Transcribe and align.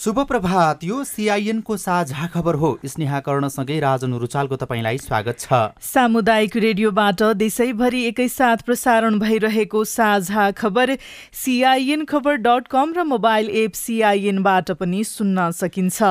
शुभ 0.00 0.18
प्रभात। 0.26 0.84
यो 0.84 1.02
सिआइएनको 1.04 1.76
साझा 1.76 2.26
खबर 2.26 2.54
हो। 2.54 2.68
स्नेहा 2.86 3.18
कर्णसँगै 3.20 3.78
राजन 3.80 4.14
रुचालको 4.14 4.56
तपाईँलाई 4.56 4.98
स्वागत 4.98 5.38
छ। 5.40 5.52
सामुदायिक 5.84 6.56
रेडियोबाट 6.56 7.22
देशैभरि 7.36 8.00
एकैसाथ 8.04 8.64
प्रसारण 8.64 9.18
भइरहेको 9.18 9.84
साझा 9.84 10.50
खबर 10.52 10.96
सिआइएन 11.34 12.04
खबर 12.04 12.36
डट 12.38 12.68
कम 12.72 12.94
र 12.96 13.04
मोबाइल 13.04 13.50
एप 13.64 13.72
सिआइएनबाट 13.74 14.70
पनि 14.80 15.04
सुन्न 15.04 15.50
सकिन्छ। 15.52 16.02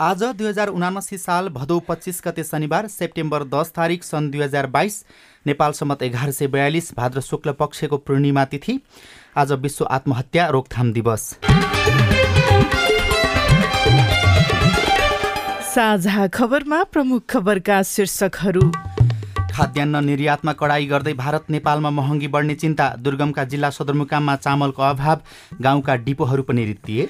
आज 0.00 0.22
दुई 0.36 0.46
हजार 0.46 0.68
उनासी 0.68 1.18
साल 1.18 1.48
भदौ 1.48 1.78
पच्चिस 1.88 2.20
गते 2.26 2.44
शनिबार 2.44 2.88
सेप्टेम्बर 2.90 3.44
दस 3.48 3.72
तारिक 3.72 4.04
सन् 4.04 4.30
दुई 4.30 4.42
हजार 4.42 4.66
बाइस 4.68 5.04
नेपाल 5.46 5.72
सम्मत 5.72 6.02
एघार 6.02 6.30
सय 6.32 6.46
बयालिस 6.48 6.92
भाद्र 6.94 7.20
शुक्ल 7.22 7.52
पक्षको 7.56 7.96
पूर्णिमा 7.96 8.44
तिथि। 8.52 8.80
आज 9.36 9.52
विश्व 9.64 9.86
आत्महत्या 9.90 10.48
रोकथाम 10.50 10.92
दिवस। 10.92 11.34
साझा 15.70 16.26
खबरमा 16.26 16.82
प्रमुख 16.84 17.22
खबरका 17.30 17.82
शीर्षकहरू। 17.86 18.60
खाद्यान्न 19.50 20.02
निर्यातमा 20.04 20.52
कडाई 20.52 20.86
गर्दै 20.86 21.12
भारत 21.14 21.50
नेपालमा 21.50 21.90
महँगी 21.90 22.28
बढ्ने 22.28 22.54
चिन्ता 22.54 22.86
दुर्गमका 22.98 23.44
जिल्ला 23.44 23.70
सदरमुकाममा 23.70 24.34
चामलको 24.36 24.82
अभाव 24.82 25.18
गाउँका 25.62 25.94
डिपोहरू 26.06 26.42
पनि 26.42 26.64
रित्तिए। 26.64 27.06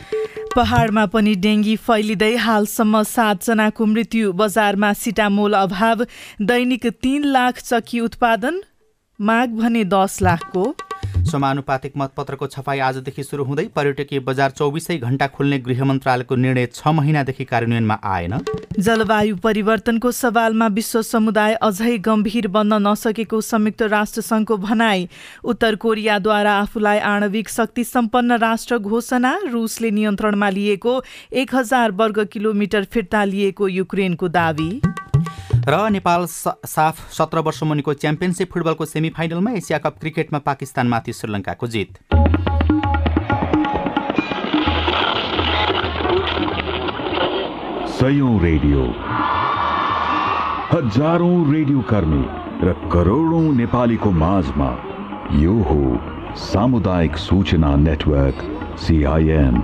पहाडमा 0.56 1.04
पनि 1.06 1.34
डेङ्गी 1.40 1.76
फैलिँदै 1.86 2.34
हालसम्म 2.36 3.02
सातजनाको 3.08 3.86
मृत्यु 3.86 4.32
बजारमा 4.34 4.92
सिटामोल 5.02 5.54
अभाव 5.56 6.04
दैनिक 6.44 6.86
तीन 7.00 7.24
लाख 7.32 7.62
चक्की 7.62 8.00
उत्पादन 8.00 8.60
माग 9.20 9.56
भने 9.56 9.84
दस 9.88 10.18
लाखको। 10.22 10.64
समानुपातिक 11.26 11.92
मतपत्रको 11.96 12.46
छपाई 12.46 12.78
आजदेखि 12.80 13.22
सुरु 13.22 13.44
हुँदै 13.44 13.64
पर्यटकीय 13.76 14.20
बजार 14.20 14.50
चौबिसै 14.52 14.96
घण्टा 14.98 15.26
खोल्ने 15.28 15.58
गृह 15.58 15.84
मन्त्रालयको 15.84 16.36
निर्णय 16.36 16.66
छ 16.68 16.88
महिनादेखि 16.90 17.44
कार्यान्वयनमा 17.44 17.98
आएन। 18.04 18.38
जलवायु 18.78 19.36
परिवर्तनको 19.36 20.10
सवालमा 20.12 20.66
विश्व 20.70 21.02
समुदाय 21.02 21.54
अझै 21.62 21.96
गम्भीर 22.00 22.48
बन्न 22.48 22.80
नसकेको 22.86 23.40
संयुक्त 23.42 23.82
राष्ट्र 23.90 24.20
सङ्घको 24.22 24.56
भनाई 24.58 25.08
उत्तर 25.44 25.76
कोरियाद्वारा 25.76 26.52
आफूलाई 26.58 26.98
आणविक 27.06 27.48
शक्ति 27.48 27.84
सम्पन्न 27.84 28.38
राष्ट्र 28.38 28.78
घोषणा 28.78 29.36
रुसले 29.48 29.90
नियन्त्रणमा 29.90 30.48
लिएको 30.50 31.02
एक 31.34 31.54
हजार 31.54 31.90
वर्ग 32.00 32.24
किलोमिटर 32.32 32.84
फिर्ता 32.84 33.24
लिएको 33.24 33.68
युक्रेनको 33.70 34.28
दावी। 34.30 34.70
र 35.68 35.88
नेपाल 35.90 36.24
साफ 36.26 37.00
सत्र 37.12 37.38
वर्ष 37.46 37.62
मुनिको 37.62 37.92
च्याम्पियनसिप 37.94 38.52
फुटबलको 38.52 38.84
सेमी 38.86 39.08
फाइनलमा 39.16 39.50
एसिया 39.52 39.78
कप 39.78 39.98
क्रिकेटमा 40.00 40.38
पाकिस्तानमाथि 40.46 41.12
श्रीलङ्काको 41.12 41.66
जित। 41.66 41.98
सयौं 47.94 48.34
रेडियो। 48.40 48.86
हजारौं 50.72 51.36
रेडियो 51.52 51.80
कर्मी 51.90 52.24
र 52.62 52.72
करोडौं 52.92 53.44
नेपालीको 53.54 54.10
माझमा 54.18 54.70
यो 55.36 55.56
हो 55.68 55.80
सामुदायिक 56.40 57.16
सूचना 57.18 57.74
नेटवर्क 57.78 58.38
सिआइएन 58.80 59.54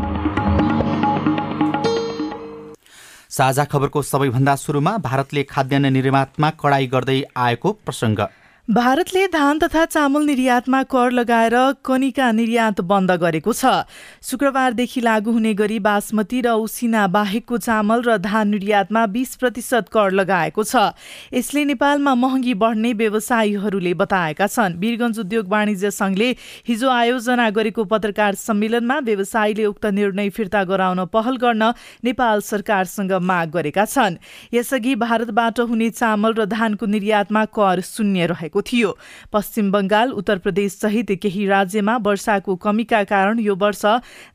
साझा 3.36 3.64
खबरको 3.64 4.00
सबैभन्दा 4.02 4.54
सुरुमा 4.56 4.96
भारतले 5.04 5.42
खाद्यान्न 5.44 5.92
निर्माणमा 5.92 6.50
कडाई 6.60 6.86
गर्दै 6.86 7.16
आएको 7.36 7.72
प्रसङ्ग। 7.84 8.20
भारतले 8.68 9.26
धान 9.28 9.58
तथा 9.58 9.84
चामल 9.84 10.24
निर्यातमा 10.26 10.82
कर 10.82 11.10
लगाएर 11.10 11.54
कनिका 11.84 12.30
निर्यात 12.32 12.80
बन्द 12.82 13.10
गरेको 13.14 13.52
छ। 13.52 13.86
शुक्रबारदेखि 14.26 15.00
लागू 15.00 15.32
हुने 15.32 15.52
गरी 15.54 15.78
बासमती 15.78 16.40
र 16.42 16.50
उसिना 16.58 17.06
बाहेकको 17.06 17.58
चामल 17.58 18.02
र 18.02 18.16
धान 18.18 18.48
निर्यातमा 18.48 19.04
बीस 19.06 19.36
प्रतिशत 19.38 19.86
कर 19.88 20.10
लगाएको 20.10 20.64
छ। 20.64 20.98
यसले 21.30 21.64
नेपालमा 21.64 22.14
महँगी 22.16 22.54
बढ्ने 22.56 22.92
व्यवसायीहरूले 22.92 23.94
बताएका 23.94 24.46
छन्। 24.48 24.74
वीरगंज 24.82 25.18
उद्योग 25.20 25.46
वाणिज्य 25.46 25.90
संघले 25.92 26.30
हिजो 26.66 26.90
आयोजना 26.90 27.48
गरेको 27.54 27.84
पत्रकार 27.86 28.34
सम्मेलनमा 28.34 28.98
व्यवसायीले 29.06 29.64
उक्त 29.64 29.86
निर्णय 29.94 30.28
फिर्ता 30.34 30.64
गराउन 30.66 31.04
पहल 31.14 31.36
गर्न 31.38 31.70
नेपाल 32.02 32.40
सरकारसँग 32.42 33.12
माग 33.22 33.54
गरेका 33.54 33.86
छन्। 33.86 34.18
यसअघि 34.50 34.94
भारतबाट 34.98 35.60
हुने 35.62 35.90
चामल 35.94 36.34
र 36.34 36.50
धानको 36.50 36.86
निर्यातमा 36.88 37.44
कर 37.54 37.86
शून्य 37.86 38.26
रहेको 38.26 38.54
भएको 38.56 38.62
थियो। 38.62 38.96
पश्चिम 39.32 39.70
बंगाल 39.72 40.12
उत्तर 40.12 40.38
प्रदेश 40.38 40.72
सहित 40.72 41.10
केही 41.22 41.46
राज्यमा 41.46 41.96
वर्षाको 41.96 42.56
कमीका 42.56 43.04
कारण 43.04 43.38
यो 43.38 43.54
वर्ष 43.54 43.84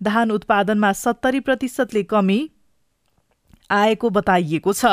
धान 0.04 0.32
उत्पादनमा 0.32 0.92
सत्तरी 0.94 1.40
प्रतिशतले 1.40 2.04
कमी 2.04 2.50
आएको 3.72 4.10
बताइएको 4.10 4.74
छ। 4.74 4.86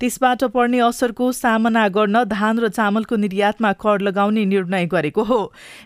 त्यसबाट 0.00 0.44
पर्ने 0.50 0.78
असरको 0.80 1.30
सामना 1.32 1.86
गर्न 1.88 2.24
धान 2.26 2.58
र 2.58 2.68
चामलको 2.68 3.16
निर्यातमा 3.16 3.72
कर 3.78 4.00
लगाउने 4.00 4.44
निर्णय 4.44 4.86
गरेको 4.86 5.22
हो। 5.22 5.40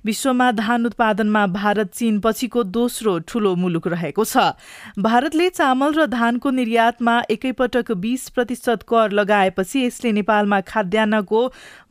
विश्वमा 0.04 0.50
धान 0.52 0.86
उत्पादनमा 0.86 1.46
भारत 1.52 1.92
चीन 1.94 2.20
पछिको 2.20 2.62
दोस्रो 2.70 3.18
ठूलो 3.28 3.54
मुलुक 3.56 3.86
रहेको 3.88 4.24
छ। 4.24 4.56
भारतले 4.98 5.48
चामल 5.50 5.94
र 5.94 6.06
धानको 6.08 6.50
निर्यातमा 6.50 7.20
एकैपटक 7.30 7.92
बीस 7.98 8.28
प्रतिशत 8.30 8.82
कर 8.88 9.10
लगाएपछि 9.12 9.84
यसले 9.86 10.12
नेपालमा 10.12 10.60
खाद्यान्नको 10.64 11.40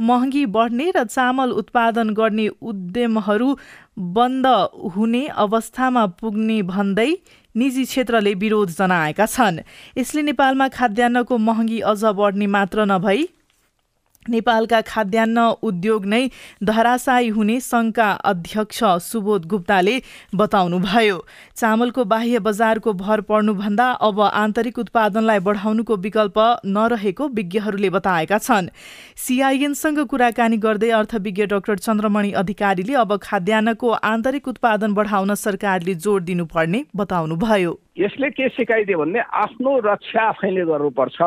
महँगी 0.02 0.46
बढ्ने 0.52 0.92
र 0.96 1.04
चामल 1.06 1.52
उत्पादन 1.54 2.10
गर्ने 2.14 2.48
उद्यमहरू 2.62 3.58
बन्द 3.98 4.46
हुने 4.96 5.26
अवस्थामा 5.38 6.06
पुग्ने 6.20 6.62
भन्दै 6.64 7.12
निजी 7.58 7.86
क्षेत्रले 7.86 8.34
विरोध 8.34 8.70
जनाएका 8.70 9.26
छन्। 9.26 9.60
यसले 9.98 10.22
नेपालमा 10.22 10.68
खाद्यान्नको 10.68 11.38
महँगी 11.38 11.80
अझ 11.82 12.04
बढ्ने 12.18 12.48
मात्र 12.48 12.86
नभई 12.86 13.28
नेपालका 14.30 14.82
खाद्यान्न 14.84 15.38
उद्योग 15.64 16.06
नै 16.06 16.22
धराशायी 16.64 17.30
हुने 17.30 17.60
सङ्घका 17.62 18.10
अध्यक्ष 18.26 18.84
सुबोध 19.04 19.46
गुप्ताले 19.46 19.96
बताउनुभयो। 20.36 21.18
चामलको 21.56 22.04
बाह्य 22.06 22.40
बजारको 22.40 22.94
भर 22.96 23.22
पर्नुभन्दा 23.22 23.88
अब 24.02 24.22
आन्तरिक 24.22 24.80
उत्पादनलाई 24.80 25.40
बढाउनुको 25.40 25.96
विकल्प 25.98 26.38
नरहेको 26.68 27.28
विज्ञहरूले 27.30 27.90
बताएका 27.90 28.38
छन्। 28.40 28.70
सिआइएनसँग 29.18 30.00
कुराकानी 30.06 30.58
गर्दै 30.58 30.90
अर्थविज्ञ 30.92 31.46
डाक्टर 31.48 31.78
चन्द्रमणि 31.80 32.32
अधिकारीले 32.34 32.94
अब 32.96 33.18
खाद्यान्नको 33.18 33.90
आन्तरिक 34.06 34.48
उत्पादन 34.48 34.94
बढाउन 34.94 35.34
सरकारले 35.36 35.96
जोड 35.96 36.24
दिनुपर्ने 36.24 36.84
बताउनुभयो। 36.96 37.80
यसले 37.98 38.30
के 38.30 38.48
सिकाइदियो 38.50 38.98
भने 38.98 39.20
आफ्नो 39.20 39.78
रक्षा 39.86 40.22
आफैले 40.30 40.66
गर्नुपर्छ। 40.66 41.22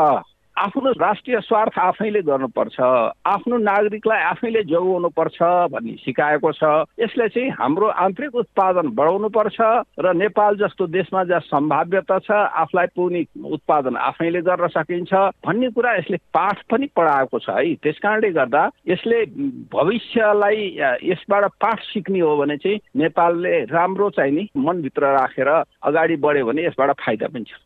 आफ्नो 0.60 0.90
राष्ट्रिय 0.92 1.38
स्वार्थ 1.40 1.78
आफैले 1.78 2.20
गर्नुपर्छ 2.22 2.80
आफ्नो 3.26 3.56
नागरिकलाई 3.58 4.22
आफैले 4.22 4.62
जोगाउनुपर्छ 4.68 5.38
भन्ने 5.72 5.92
सिकाएको 6.04 6.52
छ। 6.52 6.62
यसले 7.00 7.28
चाहिँ 7.28 7.50
हाम्रो 7.60 7.86
आन्तरिक 8.04 8.34
उत्पादन 8.34 8.88
बढाउनु 8.92 9.28
पर्छ 9.32 9.56
र 10.04 10.12
नेपाल 10.14 10.56
जस्तो 10.60 10.86
देशमा 10.92 11.24
जहाँ 11.24 11.40
सम्भाव्यता 11.48 12.18
छ 12.18 12.30
आफूलाई 12.60 12.86
पुग्ने 12.92 13.24
उत्पादन 13.40 13.96
आफैले 13.96 14.40
गर्न 14.44 14.68
सकिन्छ 14.76 15.12
भन्ने 15.48 15.70
कुरा 15.72 15.94
यसले 15.96 16.16
पाठ 16.28 16.62
पनि 16.68 16.86
पढाएको 16.96 17.38
छ 17.38 17.56
है। 17.56 17.74
त्यस 17.80 17.98
कारणले 18.02 18.30
गर्दा 18.36 18.62
यसले 18.88 19.24
भविष्यलाई 19.72 20.60
यसबाट 21.08 21.44
पाठ 21.56 21.80
सिक्ने 21.88 22.20
हो 22.20 22.36
भने 22.36 22.56
चाहिँ 22.60 22.80
नेपालले 23.00 23.64
राम्रो 23.72 24.10
चाहिँ 24.12 24.32
नि 24.32 24.48
मनभित्र 24.60 25.16
राखेर 25.16 25.48
अगाडि 25.48 26.16
बढ्यो 26.20 26.46
भने 26.46 26.66
यसबाट 26.66 26.90
फाइदा 27.00 27.28
पनि 27.32 27.44
छ। 27.48 27.56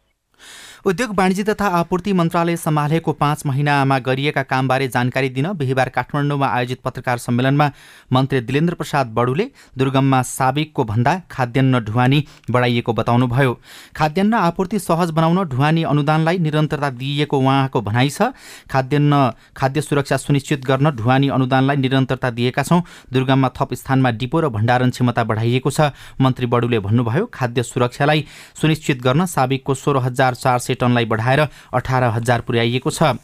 उद्योग 0.87 1.15
वाणिज्य 1.19 1.43
तथा 1.45 1.67
आपूर्ति 1.77 2.13
मन्त्रालय 2.13 2.57
सम्हालेको 2.57 3.13
पाँच 3.13 3.43
महिनामा 3.47 3.99
गरिएका 3.99 4.43
कामबारे 4.43 4.89
जानकारी 4.89 5.29
दिन 5.29 5.47
बिहिबार 5.59 5.89
काठमाडौँमा 5.89 6.47
आयोजित 6.47 6.81
पत्रकार 6.85 7.19
सम्मेलनमा 7.19 7.71
मन्त्री 8.13 8.41
दिलेन्द्र 8.41 8.75
प्रसाद 8.75 9.15
बडुले 9.17 9.47
दुर्गममा 9.79 10.21
साबिकको 10.23 10.85
भन्दा 10.85 11.15
खाद्यान्न 11.31 11.81
ढुवानी 11.85 12.23
बढाइएको 12.51 12.93
बताउनुभयो। 12.93 13.55
खाद्यान्न 13.97 14.35
आपूर्ति 14.35 14.79
सहज 14.79 15.11
बनाउन 15.11 15.43
ढुवानी 15.49 15.83
अनुदानलाई 15.85 16.39
निरन्तरता 16.39 16.91
दिइएको 16.93 17.39
उहाँको 17.39 17.81
भनाइ 17.81 18.11
छ 18.11 18.29
खाद्यान्न 18.71 19.33
खाद्य 19.57 19.81
सुरक्षा 19.81 20.17
सुनिश्चित 20.19 20.65
गर्न 20.67 20.91
ढुवानी 20.97 21.29
अनुदानलाई 21.31 21.77
निरन्तरता 21.77 22.31
दिएका 22.31 22.63
छौँ। 22.63 22.83
दुर्गममा 23.13 23.51
थप 23.57 23.75
स्थानमा 23.75 24.11
डिपो 24.21 24.41
र 24.41 24.49
भण्डारण 24.51 24.91
क्षमता 24.91 25.25
बढाइएको 25.25 25.71
छ। 25.71 25.91
मन्त्री 26.21 26.47
बडुले 26.47 26.79
भन्नुभयो 26.83 27.31
खाद्य 27.33 27.63
सुरक्षालाई 27.65 28.25
सुनिश्चित 28.61 29.03
गर्न 29.03 29.27
साबिकको 29.27 29.75
सोह्र 29.75 30.05
हजार 30.05 30.35
चार 30.37 30.59
सय 30.59 30.73
टनलाई 30.75 31.05
बढाएर 31.05 31.41
अठार 31.73 32.05
हजार 32.15 32.41
पुर्याइएको 32.41 32.91
छ। 32.91 33.17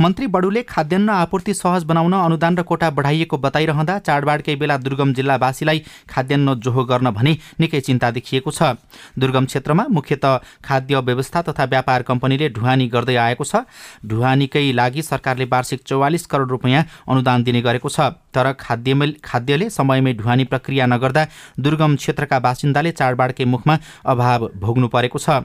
मन्त्री 0.00 0.26
बडुले 0.28 0.62
खाद्यान्न 0.64 1.08
आपूर्ति 1.10 1.54
सहज 1.54 1.84
बनाउन 1.84 2.12
अनुदान 2.14 2.56
र 2.56 2.62
कोटा 2.62 2.90
बढाइएको 2.92 3.38
बताइरहँदा 3.38 3.98
चाडबाडकै 4.00 4.56
बेला 4.56 4.76
दुर्गम 4.78 5.12
जिल्लावासीलाई 5.12 5.82
खाद्यान्न 6.08 6.54
जोहो 6.56 6.84
गर्न 6.84 7.10
भने 7.12 7.36
निकै 7.60 7.80
चिन्ता 7.82 8.10
देखिएको 8.10 8.50
छ। 8.50 8.76
दुर्गम 9.18 9.44
क्षेत्रमा 9.46 9.86
मुख्यत 9.90 10.24
खाद्य 10.64 11.00
व्यवस्था 11.02 11.42
तथा 11.42 11.64
व्यापार 11.66 12.02
कम्पनीले 12.02 12.48
ढुवानी 12.50 12.88
गर्दै 12.88 13.16
आएको 13.18 13.44
छ। 13.44 13.64
ढुवानीकै 14.06 14.72
लागि 14.72 15.02
सरकारले 15.02 15.44
वार्षिक 15.46 15.82
चौवालिस 15.86 16.26
करोड 16.26 16.50
रुपियाँ 16.50 16.84
अनुदान 17.08 17.42
दिने 17.42 17.62
गरेको 17.62 17.88
छ। 17.88 18.21
तर 18.34 18.52
खाद्य 18.60 19.12
खाद्यले 19.24 19.68
समयमै 19.70 20.12
ढुवानी 20.12 20.44
प्रक्रिया 20.44 20.86
नगर्दा 20.86 21.26
दुर्गम 21.60 21.96
क्षेत्रका 21.96 22.38
बासिन्दाले 22.38 22.90
चाडबाडकै 22.92 23.44
मुखमा 23.44 23.78
अभाव 24.06 24.48
भोग्नु 24.56 24.88
परेको 24.88 25.18
छ। 25.18 25.44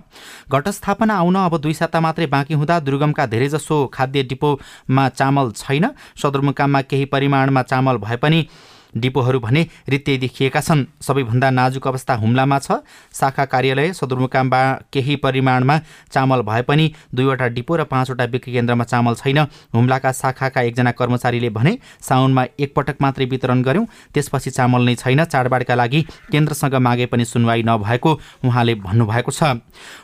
घटस्थापना 0.51 1.13
आउन 1.15 1.35
अब 1.37 1.57
दुई 1.57 1.73
साता 1.73 1.99
मात्रै 1.99 2.25
बाँकी 2.27 2.53
हुँदा 2.53 2.79
दुर्गमका 2.79 3.25
धेरैजसो 3.25 3.85
खाद्य 3.93 4.23
डिपोमा 4.23 5.09
चामल 5.09 5.51
छैन। 5.57 5.85
सदरमुकाममा 6.17 6.81
केही 6.81 7.05
परिमाणमा 7.05 7.61
चामल 7.61 7.97
भए 7.97 8.17
पनि 8.17 8.39
डिपोहरू 8.95 9.39
भने 9.39 9.61
रित्तै 9.89 10.17
देखिएका 10.17 10.61
छन्। 10.61 10.85
सबैभन्दा 11.01 11.49
नाजुक 11.49 11.87
अवस्था 11.87 12.13
हुम्लामा 12.15 12.59
छ। 12.59 12.71
शाखा 13.13 13.45
कार्यालय 13.45 13.93
सदरमुकाममा 13.93 14.61
केही 14.93 15.15
परिमाणमा 15.17 15.79
चामल 16.11 16.41
भए 16.41 16.61
पनि 16.61 16.85
दुईवटा 17.13 17.47
डिपो 17.47 17.75
र 17.75 17.83
पाँचवटा 17.85 18.25
बिक्री 18.27 18.53
केन्द्रमा 18.53 18.83
चामल 18.83 19.15
छैन। 19.15 19.39
हुम्लाका 19.73 20.11
शाखाका 20.11 20.61
एकजना 20.61 20.91
कर्मचारीले 20.91 21.49
भने 21.49 21.77
साउनमा 22.01 22.43
एकपटक 22.59 22.97
मात्रै 23.01 23.25
वितरण 23.25 23.61
गर्यौँ 23.61 23.85
त्यसपछि 24.13 24.49
चामल 24.51 24.81
नै 24.83 24.95
छैन। 24.95 25.23
चाडबाडका 25.25 25.75
लागि 25.75 26.01
केन्द्रसँग 26.31 26.75
मागे 26.77 27.05
पनि 27.05 27.25
सुनवाई 27.25 27.63
नभएको 27.63 28.11
उहाँले 28.45 28.75
भन्नुभएको 28.77 29.31
छ। 29.31 29.43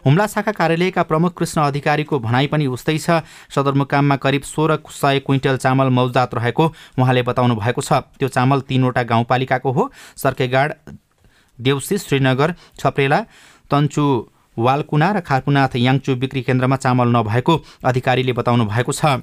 हुम्ला 0.05 0.27
शाखा 0.27 0.51
कार्यालयका 0.53 1.03
प्रमुख 1.03 1.37
कृष्ण 1.37 1.61
अधिकारीको 1.63 2.19
भनाइ 2.19 2.47
पनि 2.47 2.67
उस्तै 2.67 2.97
छ। 2.97 3.21
सदरमुकाममा 3.49 4.15
करिब 4.15 4.41
सोह्र 4.43 4.77
सय 4.83 5.19
क्विन्टल 5.25 5.57
चामल 5.57 5.89
मौजात 5.89 6.35
रहेको 6.35 6.65
उहाँले 6.99 7.21
बताउनु 7.23 7.55
भएको 7.55 7.81
छ। 7.81 7.93
त्यो 8.19 8.27
चामल 8.29 8.61
तीनवटा 8.73 9.03
गाउँपालिकाको 9.05 9.71
हो। 9.71 9.89
सर्केगाड 10.17 10.73
देउसी 11.59 11.97
श्रीनगर 11.99 12.53
छप्रेला 12.79 13.19
तन्चु 13.71 14.03
वालकुना 14.57 15.11
र 15.11 15.19
खारपुनाथ 15.21 15.75
याङचु 15.77 16.15
बिक्री 16.15 16.41
केन्द्रमा 16.43 16.75
चामल 16.77 17.07
नभएको 17.15 17.53
अधिकारीले 17.85 18.33
बताउनु 18.33 18.65
भएको 18.65 18.91
छ। 18.91 19.21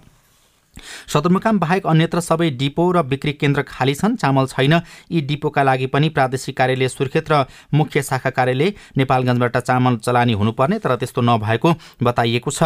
सदरमुकाम 1.08 1.58
बाहेक 1.58 1.86
अन्यत्र 1.86 2.20
सबै 2.20 2.50
डिपो 2.50 2.84
र 2.92 3.02
बिक्री 3.02 3.32
केन्द्र 3.32 3.62
खाली 3.62 3.94
छन् 3.94 4.16
चामल 4.16 4.46
छैन। 4.46 4.80
यी 5.10 5.20
डिपोका 5.20 5.62
लागि 5.62 5.86
पनि 5.86 6.08
प्रादेशिक 6.08 6.56
कार्यालय 6.56 6.88
सुर्खेत 6.88 7.30
र 7.32 7.44
मुख्य 7.74 8.02
शाखा 8.02 8.30
कार्यालय 8.30 8.72
नेपालगञ्जबाट 8.96 9.56
चामल 9.58 9.96
चलानी 9.98 10.32
हुनुपर्ने 10.32 10.78
तर 10.78 10.96
त्यस्तो 10.96 11.20
नभएको 11.20 11.74
बताइएको 12.02 12.50
छ। 12.50 12.62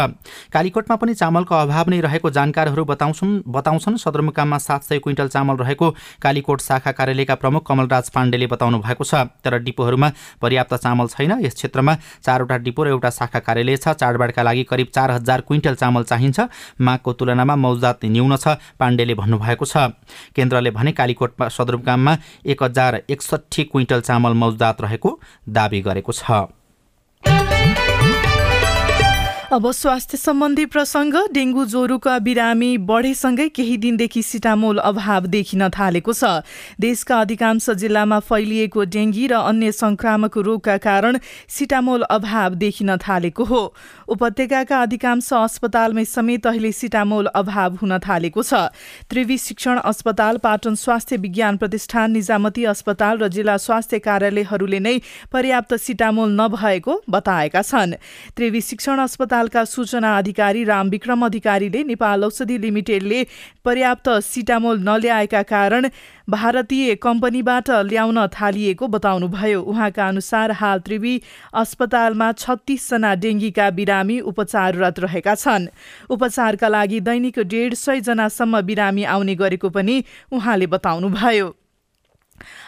कालीकोटमा 0.53 0.97
पनि 0.97 1.15
चामलको 1.15 1.55
अभाव 1.57 1.91
नै 1.91 2.01
रहेको 2.01 2.31
जानकारहरू 2.31 2.85
बताउँछन् 2.85 3.33
बताउँछन् 3.49 3.97
सदरमुकाममा 3.99 4.59
सात 4.59 4.83
सय 4.85 4.99
क्विन्टल 4.99 5.29
चामल 5.29 5.57
रहेको 5.57 5.91
कालीकोट 6.23 6.61
शाखा 6.61 6.93
कार्यालयका 6.93 7.35
प्रमुख 7.35 7.67
कमलराज 7.67 8.11
पाण्डेले 8.11 8.47
बताउनु 8.47 8.79
भएको 8.79 9.05
छ। 9.05 9.27
तर 9.43 9.59
डिपोहरूमा 9.65 10.09
पर्याप्त 10.43 10.75
चामल 10.77 11.07
छैन। 11.09 11.33
यस 11.41 11.55
क्षेत्रमा 11.55 11.95
चारवटा 12.23 12.57
डिपो 12.63 12.85
र 12.85 12.89
एउटा 12.89 13.11
शाखा 13.11 13.39
कार्यालय 13.41 13.77
छ। 13.77 13.97
चाडबाडका 13.97 14.43
लागि 14.43 14.63
करिब 14.65 14.89
चार 14.95 15.11
हजार 15.11 15.41
क्विन्टल 15.41 15.75
चामल 15.75 16.03
चाहिन्छ। 16.05 16.41
मागको 16.81 17.13
तुलनामा 17.13 17.57
मौजात 17.95 18.09
न्यून 18.09 18.37
छ 18.37 18.59
पाण्डेले 18.79 19.15
भन्नुभएको 19.15 19.65
छ। 19.65 19.77
केन्द्रले 20.35 20.71
भने 20.71 20.93
कालीकोट 20.93 21.43
सदरमुकाममा 21.51 22.17
एक 22.47 22.63
हजार 22.63 23.01
एकसठी 23.09 23.65
क्विन्टल 23.71 24.01
चामल 24.01 24.33
मौजात 24.35 24.81
रहेको 24.81 25.11
दावी 25.49 25.81
गरेको 25.81 26.13
छ। 26.13 26.64
अब 29.55 29.71
स्वास्थ्य 29.71 30.19
सम्बन्धी 30.19 30.65
प्रसङ्ग 30.67 31.17
डेङ्गु 31.33 31.65
ज्वरोका 31.73 32.19
बिरामी 32.19 32.71
बढेसँगै 32.87 33.49
केही 33.49 33.77
दिनदेखि 33.79 34.23
सिटामोल 34.25 34.79
अभाव 34.81 35.27
देखिन 35.31 35.69
थालेको 35.71 36.13
छ। 36.13 36.43
देशका 36.81 37.21
अधिकांश 37.21 37.69
जिल्लामा 37.73 38.19
फैलिएको 38.21 38.85
डेङ्गी 38.91 39.27
र 39.31 39.39
अन्य 39.45 39.73
संक्रामक 39.73 40.39
रोगका 40.41 40.77
कारण 40.83 41.19
सिटामोल 41.49 42.03
अभाव 42.11 42.55
देखिन 42.57 42.97
थालेको 42.99 43.45
हो। 43.45 43.63
उपत्यकाका 44.09 44.81
अधिकांश 44.83 45.33
अस्पतालमै 45.33 46.05
समेत 46.07 46.47
अहिले 46.47 46.73
सिटामोल 46.73 47.31
अभाव 47.33 47.79
हुन 47.79 47.99
थालेको 48.01 48.43
छ। 48.43 48.75
त्रिवी 49.07 49.39
शिक्षण 49.39 49.79
अस्पताल 49.85 50.43
पाटन 50.43 50.75
स्वास्थ्य 50.75 51.17
विज्ञान 51.23 51.63
प्रतिष्ठान 51.63 52.11
निजामती 52.11 52.65
अस्पताल 52.75 53.23
र 53.23 53.31
जिल्ला 53.31 53.57
स्वास्थ्य 53.61 54.03
कार्यालयहरूले 54.03 54.83
नै 54.83 54.99
पर्याप्त 55.31 55.79
सिटामोल 55.79 56.35
नभएको 56.43 57.01
बताएका 57.09 57.63
छन्। 57.63 57.97
त्रिवी 58.35 58.61
शिक्षण 58.65 59.07
अस्पतालका 59.45 59.65
सूचना 59.67 60.17
अधिकारी 60.19 60.65
रामविक्रम 60.65 61.25
अधिकारीले 61.27 61.83
नेपाल 61.85 62.25
औषधि 62.25 62.57
लिमिटेडले 62.59 63.21
पर्याप्त 63.65 64.09
सिटामोल 64.25 64.79
नल्याएका 64.81 65.43
कारण 65.45 65.89
भारतीय 66.29 66.95
कम्पनीबाट 66.97 67.71
ल्याउन 67.85 68.27
थालिएको 68.33 68.87
बताउनुभयो। 68.89 69.61
उहाँका 69.63 70.09
अनुसार 70.09 70.51
हाल 70.53 70.79
त्रिवी 70.81 71.21
अस्पतालमा 71.55 72.33
छत्तीसजना 72.35 73.15
डेङ्गीका 73.15 73.71
बिरामी 73.71 74.21
उपचाररत 74.23 75.01
रहेका 75.01 75.35
छन्। 75.35 75.69
उपचारका 76.09 76.69
लागि 76.69 77.01
दैनिक 77.01 77.39
डेढ 77.45 77.75
सय 77.77 78.01
जनासम्म 78.01 78.61
बिरामी 78.63 79.05
आउने 79.05 79.35
गरेको 79.35 79.69
पनि 79.69 80.03
उहाँले 80.33 80.67
बताउनुभयो। 80.69 81.64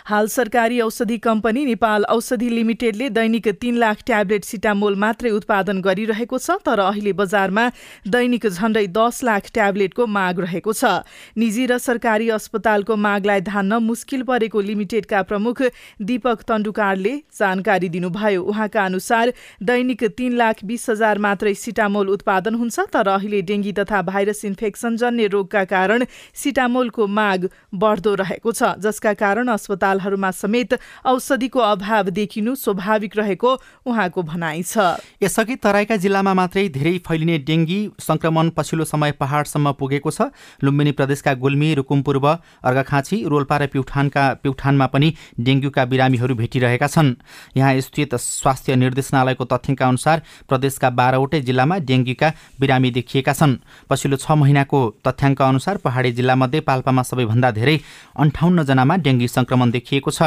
हाल 0.07 0.27
सरकारी 0.29 0.79
औषधि 0.81 1.17
कम्पनी 1.19 1.65
नेपाल 1.65 2.05
औषधि 2.07 2.49
लिमिटेडले 2.49 3.09
दैनिक 3.11 3.49
तीन 3.61 3.77
लाख 3.77 4.03
ट्याब्लेट 4.07 4.45
सिटामोल 4.45 4.97
मात्रै 4.97 5.31
उत्पादन 5.33 5.81
गरिरहेको 5.83 6.39
छ 6.39 6.55
तर 6.67 6.79
अहिले 6.81 7.13
बजारमा 7.21 7.65
दैनिक 8.09 8.47
झण्डै 8.49 8.85
दस 8.89 9.19
लाख 9.29 9.49
ट्याब्लेटको 9.55 10.07
माग 10.09 10.41
रहेको 10.41 10.73
छ। 10.73 10.91
निजी 11.37 11.65
र 11.67 11.79
सरकारी 11.79 12.29
अस्पतालको 12.31 12.97
मागलाई 12.99 13.41
धान्न 13.49 13.81
मुस्किल 13.83 14.23
परेको 14.29 14.61
लिमिटेडका 14.69 15.23
प्रमुख 15.25 15.63
दीपक 16.03 16.47
तण्डुकारले 16.49 17.17
जानकारी 17.41 17.89
दिनुभयो। 17.97 18.43
उहाँका 18.45 18.85
अनुसार 18.85 19.35
दैनिक 19.65 20.05
तीन 20.15 20.39
लाख 20.39 20.65
बिस 20.65 20.89
हजार 20.91 21.25
मात्रै 21.27 21.55
सिटामोल 21.57 22.15
उत्पादन 22.15 22.61
हुन्छ 22.63 22.87
तर 22.95 23.13
अहिले 23.17 23.43
डेङ्गी 23.51 23.75
तथा 23.81 24.05
भाइरस 24.13 24.45
इन्फेक्सन 24.45 25.03
जन्य 25.03 25.27
रोगका 25.35 25.67
कारण 25.75 26.07
सिटामोलको 26.45 27.11
माग 27.19 27.51
बढ्दो 27.81 28.15
रहेको 28.25 28.53
छ 28.55 28.73
जसका 28.89 29.19
कारण 29.27 29.55
अस्पतालहरूमा 29.97 30.31
समेत 30.33 30.79
औषधिको 31.05 31.61
अभाव 31.61 32.11
देखिनु 32.11 32.55
स्वाभाविक 32.55 33.17
रहेको 33.17 33.50
उहाँको 33.87 34.23
भनाइ 34.23 34.62
छ। 34.62 35.00
यसअघि 35.23 35.57
तराईका 35.57 35.97
जिल्लामा 35.97 36.35
मात्रै 36.35 36.69
धेरै 36.69 36.99
फैलिने 37.00 37.38
डेङ्गी 37.38 37.81
संक्रमण 38.00 38.50
पछिल्लो 38.57 38.85
समय 38.85 39.12
पहाडसम्म 39.12 39.73
पुगेको 39.73 40.11
छ। 40.11 40.29
लुम्बिनी 40.62 40.93
प्रदेशका 40.93 41.35
गुल्मी 41.35 41.75
रुकुम 41.75 42.03
पूर्व 42.03 42.26
अर्घाखाँची 42.29 43.25
रोल्पा 43.25 43.57
र 43.57 43.67
प्युठानका 43.67 44.25
प्युठानमा 44.43 44.87
पनि 44.87 45.09
डेङ्गुका 45.41 45.85
बिरामीहरू 45.85 46.35
भेटिरहेका 46.35 46.87
छन्। 46.87 47.15
यहाँ 47.57 47.81
स्थित 47.81 48.15
स्वास्थ्य 48.15 48.76
निर्देशनालयको 48.76 49.45
तथ्याङ्क 49.47 49.83
अनुसार 49.83 50.23
प्रदेशका 50.49 50.91
बाह्रवटै 50.91 51.41
जिल्लामा 51.41 51.76
डेङ्गुका 51.88 52.29
बिरामी 52.61 52.91
देखिएका 52.91 53.33
छन्। 53.33 53.57
पछिल्लो 53.91 54.17
छ 54.17 54.31
महिनाको 54.37 54.79
तथ्याङ्क 55.07 55.43
अनुसार 55.43 55.76
पहाडी 55.85 56.12
जिल्लामध्ये 56.12 56.61
पाल्पामा 56.61 57.03
सबैभन्दा 57.03 57.50
धेरै 57.50 57.76
अन्ठाउन्न 58.17 58.62
जनामा 58.67 58.95
डेङ्गी 59.07 59.29
संक्रमण 59.29 59.71
देखिएको 59.87 60.11
छ। 60.11 60.23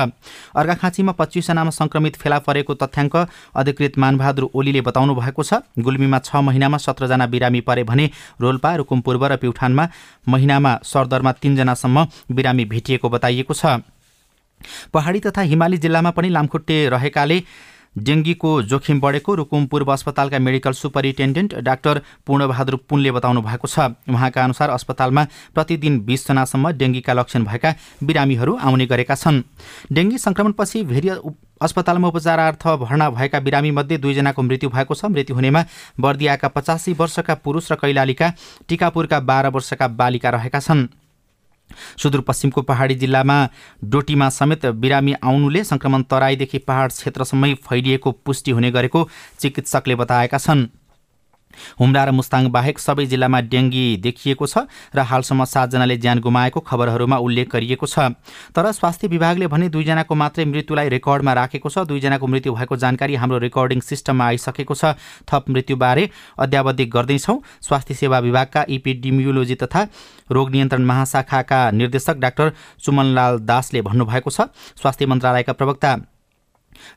अर्घाखाँचीमा 0.55 1.11
पच्चिसजनामा 1.11 1.71
संक्रमित 1.71 2.15
फेला 2.15 2.39
परेको 2.39 2.73
तथ्याङ्क 2.73 3.15
अधिकृत 3.53 3.97
मानबहादुर 3.99 4.49
ओलीले 4.55 4.81
बताउनु 4.81 5.15
भएको 5.15 5.43
छ। 5.43 5.53
गुल्मीमा 5.77 6.19
छ 6.19 6.35
महिनामा 6.39 6.77
सत्रजना 6.79 7.25
बिरामी 7.27 7.61
परे 7.61 7.83
भने 7.83 8.09
रोल्पा 8.39 8.75
रुकुम 8.75 9.01
पूर्व 9.01 9.25
र 9.25 9.35
प्युठानमा 9.35 9.87
महिनामा 10.27 10.71
सरदरमा 10.83 11.31
तीनजनासम्म 11.33 12.07
बिरामी 12.31 12.65
भेटिएको 12.65 13.09
बताइएको 13.09 13.53
छ। 13.53 13.83
पहाडी 14.93 15.19
तथा 15.19 15.41
हिमाली 15.41 15.77
जिल्लामा 15.77 16.11
पनि 16.11 16.29
लामखुट्टे 16.29 16.77
रहेकाले 16.89 17.37
डेङ्गीको 17.95 18.61
जोखिम 18.63 18.99
बढेको 18.99 19.35
रुकुम 19.35 19.65
पूर्व 19.65 19.91
अस्पतालका 19.91 20.39
मेडिकल 20.39 20.71
सुपरिन्टेन्डेन्ट 20.71 21.55
डाक्टर 21.59 22.01
पूर्णबहादुर 22.27 22.75
पुनले 22.89 23.11
बताउनु 23.11 23.41
भएको 23.41 23.67
छ। 23.67 23.79
उहाँका 24.07 24.43
अनुसार 24.43 24.69
अस्पतालमा 24.69 25.23
प्रतिदिन 25.55 25.99
बिसजनासम्म 26.05 26.71
डेङ्गीका 26.71 27.13
लक्षण 27.13 27.43
भएका 27.43 27.75
बिरामीहरू 28.03 28.55
आउने 28.57 28.85
गरेका 28.85 29.15
छन्। 29.15 29.43
डेङ्गी 29.91 30.17
सङ्क्रमणपछि 30.17 30.83
भेरी 30.83 31.09
अस्पतालमा 31.61 32.07
उपचारार्थ 32.07 32.67
भर्ना 32.79 33.09
भएका 33.09 33.39
बिरामीमध्ये 33.39 33.97
दुईजनाको 33.97 34.41
मृत्यु 34.41 34.69
भएको 34.69 34.93
छ। 34.95 35.05
मृत्यु 35.05 35.35
हुनेमा 35.35 35.65
बर्दियाका 35.99 36.47
पचासी 36.47 36.93
वर्षका 36.93 37.35
पुरुष 37.35 37.71
र 37.71 37.75
कैलालीका 37.75 38.33
टिकापुरका 38.69 39.19
बाह्र 39.19 39.47
वर्षका 39.49 39.87
बालिका 39.89 40.29
रहेका 40.29 40.59
छन्। 40.59 40.87
सुदूरपश्चिमको 41.97 42.61
पहाडी 42.61 42.95
जिल्लामा 42.95 43.37
डोटीमा 43.83 44.29
समेत 44.29 44.65
बिरामी 44.81 45.13
आउनुले 45.23 45.63
संक्रमण 45.63 46.03
तराईदेखि 46.09 46.57
पहाड 46.67 46.91
क्षेत्रसम्मै 46.91 47.53
फैलिएको 47.69 48.11
पुष्टि 48.25 48.51
हुने 48.51 48.71
गरेको 48.71 49.07
चिकित्सकले 49.39 49.95
बताएका 49.95 50.37
छन्। 50.37 50.67
हुम्ला 51.79 52.03
र 52.03 52.11
मुस्ताङ 52.11 52.49
बाहेक 52.49 52.79
सबै 52.79 53.05
जिल्लामा 53.05 53.39
डेङ्गी 53.49 53.85
देखिएको 54.03 54.45
छ 54.45 54.65
र 54.95 54.99
हालसम्म 54.99 55.43
सातजनाले 55.45 55.97
ज्यान 55.97 56.19
गुमाएको 56.19 56.59
खबरहरूमा 56.59 57.17
उल्लेख 57.17 57.47
गरिएको 57.49 57.85
छ। 57.85 58.13
तर 58.55 58.71
स्वास्थ्य 58.71 59.07
विभागले 59.07 59.47
भने 59.47 59.69
दुईजनाको 59.69 60.15
मात्रै 60.15 60.45
मृत्युलाई 60.45 60.89
रेकर्डमा 60.89 61.33
राखेको 61.33 61.69
छ। 61.69 61.85
दुईजनाको 61.87 62.27
मृत्यु 62.27 62.53
भएको 62.53 62.75
जानकारी 62.75 63.15
हाम्रो 63.15 63.37
रेकर्डिङ 63.39 63.79
सिस्टममा 63.81 64.25
आइसकेको 64.25 64.73
छ। 64.73 64.93
थप 65.27 65.49
मृत्युबारे 65.49 66.09
अध्यावधि 66.37 66.85
गर्दैछौँ। 66.85 67.37
स्वास्थ्य 67.61 67.93
सेवा 67.95 68.19
विभागका 68.19 68.65
इपिडिमियोलोजी 68.69 69.55
तथा 69.55 69.87
रोग 70.31 70.49
नियन्त्रण 70.51 70.83
महाशाखाका 70.85 71.59
निर्देशक 71.71 72.17
डाक्टर 72.17 72.53
सुमनलाल 72.85 73.39
दासले 73.45 73.81
भन्नुभएको 73.81 74.29
छ। 74.29 74.49
स्वास्थ्य 74.77 75.05
मन्त्रालयका 75.05 75.53
प्रवक्ता 75.53 75.91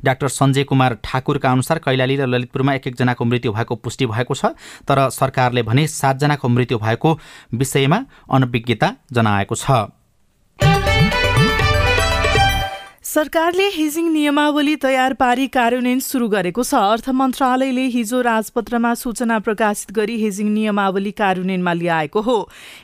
डाक्टर 0.04 0.28
सञ्जय 0.28 0.64
कुमार 0.64 0.98
ठाकुरका 1.04 1.52
अनुसार 1.52 1.78
कैलाली 1.78 2.16
र 2.16 2.26
ललितपुरमा 2.26 2.74
एक 2.74 2.86
एकजनाको 2.86 3.24
मृत्यु 3.24 3.52
भएको 3.52 3.74
पुष्टि 3.76 4.06
भएको 4.06 4.34
छ 4.34 4.54
तर 4.88 5.08
सरकारले 5.10 5.62
भने 5.62 5.86
सातजनाको 5.86 6.48
मृत्यु 6.48 6.78
भएको 6.78 7.18
विषयमा 7.54 8.04
अनभिज्ञता 8.30 8.94
जनाएको 9.12 9.54
छ। 9.54 10.01
सरकारले 13.12 13.64
हेजिङ 13.68 14.06
नियमावली 14.12 14.74
तयार 14.82 15.12
पारी 15.14 15.46
कार्यान्वयन 15.54 15.98
सुरु 16.00 16.26
गरेको 16.34 16.62
छ। 16.64 16.74
अर्थ 16.90 17.08
मन्त्रालयले 17.12 17.82
हिजो 17.94 18.20
राजपत्रमा 18.22 18.92
सूचना 18.94 19.38
प्रकाशित 19.38 19.90
गरी 19.92 20.16
हेजिङ 20.20 20.48
नियमावली 20.52 21.10
कार्यान्वयनमा 21.18 21.72
ल्याएको 21.72 22.20
हो। 22.20 22.36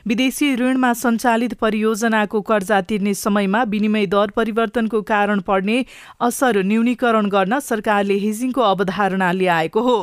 विदेशी 0.05 0.49
ऋणमा 0.55 0.91
सञ्चालित 0.99 1.53
परियोजनाको 1.57 2.41
कर्जा 2.41 2.81
तिर्ने 2.91 3.13
समयमा 3.13 3.63
विनिमय 3.71 4.05
दर 4.05 4.33
परिवर्तनको 4.35 5.01
कारण 5.09 5.39
पर्ने 5.49 5.77
असर 6.21 6.61
न्यूनीकरण 6.63 7.29
गर्न 7.29 7.59
सरकारले 7.69 8.19
हेजिङको 8.19 8.61
अवधारणा 8.69 9.31
ल्याएको 9.31 9.81
हो। 9.81 9.97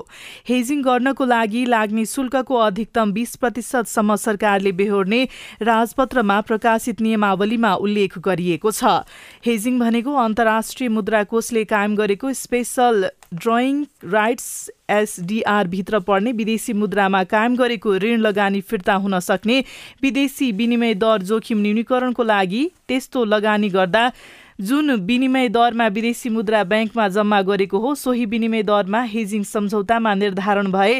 हेजिङ 0.49 0.83
गर्नको 0.83 1.25
लागि 1.26 1.64
लाग्ने 1.66 2.06
शुल्कको 2.06 2.56
अधिकतम 2.64 3.12
बीस 3.12 3.37
प्रतिशतसम्म 3.37 4.18
सरकारले 4.25 4.75
बेहोर्ने 4.75 5.23
राजपत्रमा 5.71 6.40
प्रकाशित 6.50 7.00
नियमावलीमा 7.00 7.73
उल्लेख 7.87 8.18
गरिएको 8.26 8.71
छ। 8.73 8.99
हेजिङ 9.47 9.78
भनेको 9.78 10.14
अन्तर्राष्ट्रिय 10.18 10.88
मुद्रा 10.88 11.23
कोषले 11.25 11.64
कायम 11.66 11.94
गरेको 11.96 12.32
स्पेसल 12.35 13.08
ड्रइङ 13.35 13.85
राइट्स 14.06 14.49
एसडिआर 14.90 15.68
भित्र 15.68 15.99
पर्ने 16.00 16.32
विदेशी 16.35 16.73
मुद्रामा 16.75 17.23
कायम 17.26 17.56
गरेको 17.56 17.94
ऋण 17.99 18.20
लगानी 18.20 18.61
फिर्ता 18.62 18.94
हुन 18.96 19.18
सक्ने 19.20 19.62
विदेशी 20.02 20.50
विनिमय 20.54 20.94
दर 20.96 21.23
जोखिम 21.25 21.61
न्यूनीकरणको 21.61 22.25
लागि 22.25 22.68
त्यस्तो 22.88 23.25
लगानी 23.26 23.68
गर्दा 23.70 24.11
जुन 24.58 24.90
विनिमय 25.06 25.48
दरमा 25.48 25.86
विदेशी 25.86 26.28
मुद्रा 26.28 26.62
ब्याङ्कमा 26.64 27.06
जम्मा 27.08 27.40
गरेको 27.42 27.78
हो 27.78 27.94
सोही 27.94 28.25
विनिमय 28.26 28.62
दरमा 28.62 29.00
हेजिङ 29.04 29.42
सम्झौतामा 29.44 30.12
निर्धारण 30.14 30.70
भए 30.72 30.94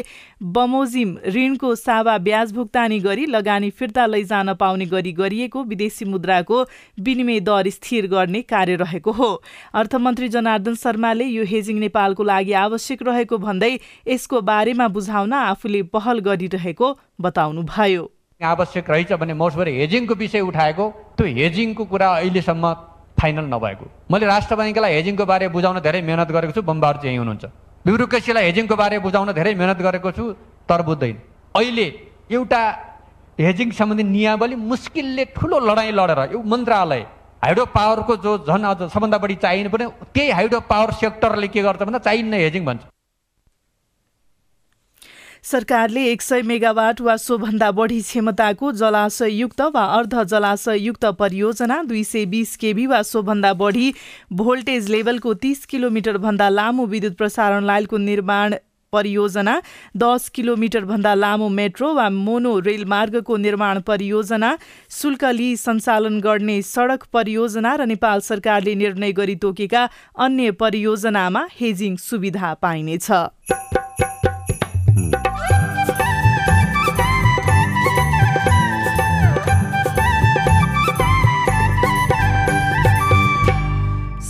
बमोजिम 0.55 1.15
ऋणको 1.35 1.73
सावा 1.75 2.17
ब्याज 2.17 2.51
भुक्तानी 2.53 2.99
गरी 2.99 3.25
लगानी 3.25 3.69
फिर्ता 3.79 4.05
लैजान 4.05 4.53
पाउने 4.55 4.85
गरी 4.85 5.11
गरिएको 5.11 5.63
विदेशी 5.63 6.05
मुद्राको 6.05 6.61
विनिमय 6.99 7.39
दर 7.39 7.69
स्थिर 7.69 8.07
गर्ने 8.07 8.41
कार्य 8.43 8.75
रहेको 8.75 9.11
हो। 9.11 9.29
अर्थमन्त्री 9.73 10.29
जनार्दन 10.29 10.75
शर्माले 10.75 11.25
यो 11.25 11.43
हेजिङ 11.45 11.79
नेपालको 11.79 12.23
लागि 12.23 12.53
आवश्यक 12.61 13.01
रहेको 13.07 13.37
भन्दै 13.37 13.71
यसको 14.07 14.41
बारेमा 14.51 14.87
बुझाउन 14.89 15.33
आफूले 15.33 15.81
पहल 15.89 16.19
गरिरहेको 16.29 16.91
बताउनुभयो। 17.21 18.05
आवश्यक 18.41 18.89
रहेछ 18.89 19.13
भने 19.15 19.33
मौसभरि 19.33 19.71
हेजिङको 19.77 20.15
विषय 20.15 20.45
उठाएको 20.45 20.87
त्यो 21.17 21.27
हेजिङको 21.35 21.85
कुरा 21.85 22.11
अहिलेसम्म 22.17 22.73
फाइनल 23.19 23.45
नभएको। 23.53 23.85
मैले 24.11 24.25
राष्ट्र 24.25 24.55
ब्याङ्कलाई 24.55 24.93
हेजिङको 24.93 25.25
बारे 25.25 25.47
बुझाउन 25.55 25.79
धेरै 25.85 26.01
मिहिनेत 26.07 26.29
गरेको 26.31 26.53
छु 26.55 26.61
बम्बाहरू 26.61 26.99
चाहिँ 27.03 27.17
हुनुहुन्छ। 27.17 27.45
ब्युरोक्रेसीलाई 27.85 28.43
हेजिङको 28.49 28.75
बारे 28.75 28.99
बुझाउन 29.05 29.31
धेरै 29.33 29.53
मिहिनेत 29.59 29.79
गरेको 29.87 30.11
छु 30.17 30.23
तर 30.69 30.81
बुझ्दैन। 30.87 31.15
अहिले 31.55 31.87
एउटा 32.31 32.61
हेजिङ 33.39 33.67
सम्बन्धी 33.79 34.03
नियमावली 34.03 34.55
मुस्किलले 34.71 35.23
ठुलो 35.37 35.57
लडाइँ 35.69 35.91
लडेर 35.99 36.19
यो 36.33 36.39
मन्त्रालय 36.51 37.01
हाइड्रो 37.43 37.65
पावरको 37.69 38.13
जो 38.25 38.31
झन् 38.49 38.65
अझ 38.65 38.81
सबभन्दा 38.93 39.17
बढी 39.23 39.35
चाहिनु 39.45 39.69
पर्ने 39.69 39.85
त्यही 40.13 40.29
हाइड्रो 40.37 40.59
पावर 40.71 40.89
सेक्टरले 41.01 41.47
के 41.53 41.61
गर्छ 41.61 41.81
भन्दा 41.87 41.99
चाहिन्न 42.07 42.33
हेजिङ 42.45 42.65
भन्छ। 42.65 42.81
सरकारले 45.43 46.03
एक 46.11 46.21
सय 46.21 46.41
मेगावाट 46.41 47.01
वा 47.01 47.15
सोभन्दा 47.17 47.71
बढी 47.71 48.01
क्षमताको 48.01 48.71
जलाशययुक्त 48.81 49.61
वा 49.73 49.83
अर्ध 49.97 50.23
जलाशययुक्त 50.25 51.05
परियोजना 51.19 51.81
दुई 51.83 52.03
सय 52.03 52.25
बिस 52.25 52.55
केबी 52.57 52.85
वा 52.87 53.01
सोभन्दा 53.03 53.53
बढी 53.53 53.93
भोल्टेज 54.33 54.89
लेभलको 54.89 55.33
तीस 55.43 55.65
किलोमिटरभन्दा 55.65 56.49
लामो 56.49 56.85
विद्युत 56.85 57.17
प्रसारण 57.17 57.65
लाइनको 57.65 57.97
निर्माण 57.97 58.55
परियोजना 58.93 59.61
दस 59.97 60.27
किलोमिटरभन्दा 60.35 61.13
लामो 61.13 61.47
मेट्रो 61.49 61.93
वा 61.93 62.09
मोनो 62.09 62.57
रेल 62.67 62.85
मार्गको 62.85 63.37
निर्माण 63.37 63.79
परियोजना 63.87 64.57
शुल्क 64.91 65.25
लिई 65.39 65.55
सञ्चालन 65.55 66.19
गर्ने 66.21 66.61
सडक 66.61 67.03
परियोजना 67.13 67.75
र 67.75 67.85
नेपाल 67.85 68.19
सरकारले 68.29 68.75
निर्णय 68.75 69.11
गरी 69.19 69.35
तोकेका 69.43 69.89
अन्य 70.27 70.51
परियोजनामा 70.61 71.47
हेजिङ 71.59 71.95
सुविधा 71.99 72.53
पाइनेछ। 72.61 73.11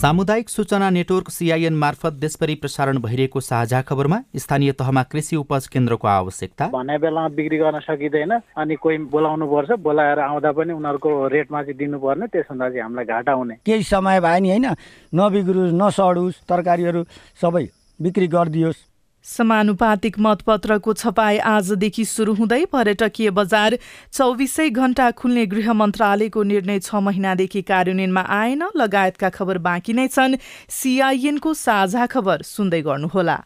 सामुदायिक 0.08 0.50
सूचना 0.50 0.90
नेटवर्क 0.90 1.30
सिआइएन 1.30 1.74
मार्फत 1.76 2.14
देशभरि 2.14 2.54
प्रसारण 2.56 2.98
भइरहेको 2.98 3.40
साझा 3.40 3.82
खबरमा 3.82 4.20
स्थानीय 4.36 4.72
तहमा 4.80 5.04
कृषि 5.04 5.36
उपज 5.36 5.68
केन्द्रको 5.68 6.08
आवश्यकता। 6.08 6.68
भने 6.72 6.98
बेलामा 6.98 7.28
बिक्री 7.36 7.58
गर्न 7.58 7.80
सकिँदैन 7.84 8.32
अनि 8.56 8.76
कोही 8.80 8.98
बोलाउनु 9.12 9.46
पर्छ 9.52 9.80
बोलाएर 9.84 10.20
आउँदा 10.20 10.52
पनि 10.56 10.74
उनीहरूको 10.80 11.28
रेटमा 11.28 11.62
चाहिँ 11.62 11.78
दिनुपर्ने 11.78 12.28
त्यसभन्दा 12.32 12.70
चाहिँ 12.70 12.84
हामीलाई 12.84 13.06
घाटा 13.06 13.32
हुने। 13.36 13.56
केही 13.68 13.84
समय 13.84 14.20
भयो 14.24 14.40
नि 14.40 14.50
होइन? 14.50 14.68
नबिग्रोस् 15.12 15.76
नसडोस् 15.76 16.44
तरकारीहरू 16.48 17.04
सबै 17.42 17.68
बिक्री 18.00 18.28
गरिदियोस्। 18.32 18.87
समानुपातिक 19.27 20.19
मतपत्रको 20.19 20.93
छपाई 20.93 21.38
आजदेखि 21.38 22.05
सुरु 22.05 22.34
हुँदै 22.34 22.63
पर्यटकीय 22.72 23.29
बजार 23.29 23.77
चौबिसै 24.13 24.69
घण्टा 24.69 25.10
खुल्ने 25.12 25.46
गृह 25.46 25.74
मन्त्रालयको 25.74 26.43
निर्णय 26.43 26.79
छ 26.79 26.96
महिनादेखि 27.03 27.62
कार्यान्वयनमा 27.62 28.22
आएन। 28.22 28.63
लगायतका 28.75 29.29
खबर 29.29 29.57
बाँकी 29.57 29.93
नै 29.93 30.07
छन्। 30.07 30.39
सिआइएनको 30.69 31.53
साझा 31.53 32.05
खबर 32.05 32.41
सुन्दै 32.48 32.81
गर्नुहोला। 32.81 33.38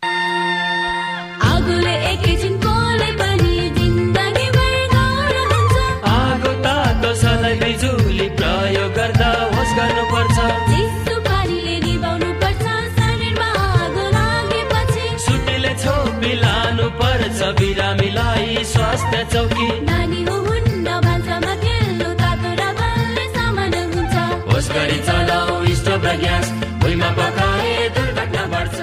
पानी 19.10 20.24
हो 20.24 20.36
हुन्न 20.48 20.88
भान्सामा 21.06 21.54
खेल्नु 21.64 22.10
तातो 22.22 22.50
र 22.60 22.64
बल्ने 22.80 23.26
सामान 23.36 23.74
हुन्छ 23.94 24.16
होस 24.50 24.68
गरी 24.76 25.00
चलाऊ 25.08 25.66
स्टोभ 25.80 26.06
र 26.06 26.16
ग्यास 26.22 26.48
भुइँमा 26.82 27.10
पकाए 27.18 27.74
दुर्घटना 27.98 28.44
बढ्छ। 28.54 28.80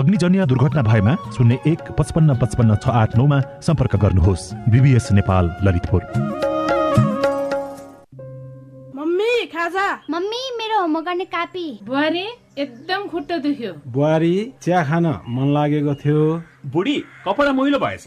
अग्निजन्य 0.00 0.46
दुर्घटना 0.46 0.82
भएमा 0.82 1.14
शून्य 1.36 1.58
एक 1.66 1.82
पचपन्न 1.98 2.34
पचपन्न 2.42 2.76
छ 2.76 2.88
आठ 3.02 3.16
नौमा 3.18 3.38
सम्पर्क 3.66 3.96
गर्नुहोस्। 4.04 4.44
बिबिएस 4.72 5.06
नेपाल 5.12 5.44
ललितपुर। 5.64 6.02
मम्मी 8.96 9.32
खाजा। 9.54 9.86
मम्मी 10.10 10.42
मेरो 10.58 10.80
होमवर्क 10.80 11.06
गर्ने 11.06 11.24
कापी। 11.34 11.66
बुहारी 11.84 12.26
एकदम 12.58 13.06
खुट्टा 13.12 13.36
दुख्यो। 13.44 13.72
बुहारी 13.88 14.34
चिया 14.62 14.80
खान 14.84 15.06
मन 15.28 15.52
लागेको 15.54 15.94
थियो। 16.02 16.20
बुढी 16.72 16.96
कपडा 17.28 17.52
मैलो 17.52 17.78
भएछ। 17.78 18.06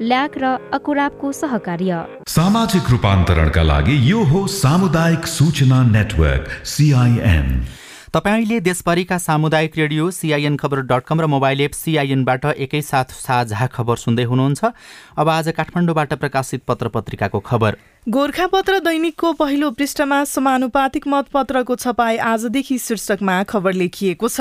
ल्याक 0.00 0.36
र 0.38 0.44
अकुराबको 0.72 1.30
सहकार्य। 1.30 2.24
सामाजिक 2.24 2.88
रूपान्तरणका 2.90 3.62
लागि 3.62 3.96
यो 4.10 4.22
हो 4.24 4.46
सामुदायिक 4.48 5.26
सूचना 5.28 5.82
नेटवर्क 5.86 6.48
सिआइएन 6.64 7.48
तपाईँले 8.08 8.60
देशभरिका 8.60 9.18
सामुदायिक 9.18 9.76
रेडियो 9.76 10.10
सिआइएन 10.10 10.56
खबर 10.56 10.80
डट 10.88 11.04
कम 11.04 11.20
र 11.20 11.26
मोबाइल 11.26 11.60
एप 11.60 11.72
सिआइएनबाट 11.74 12.44
एकैसाथ 12.58 13.12
साझा 13.12 13.66
खबर 13.66 13.96
सुन्दै 13.96 14.24
हुनुहुन्छ। 14.24 14.64
अब 15.20 15.28
आज 15.28 15.48
काठमाडौँबाट 15.52 16.14
प्रकाशित 16.16 16.64
पत्र 16.64 16.88
पत्रिकाको 16.88 17.40
खबर। 17.44 17.76
गोर्खापत्र 18.06 18.78
दैनिकको 18.80 19.32
पहिलो 19.32 19.70
पृष्ठमा 19.70 20.22
समानुपातिक 20.24 21.06
मतपत्रको 21.08 21.74
छपाई 21.76 22.16
आजदेखि 22.18 22.78
शीर्षकमा 22.78 23.42
खबर 23.44 23.72
लेखिएको 23.72 24.28
छ। 24.28 24.40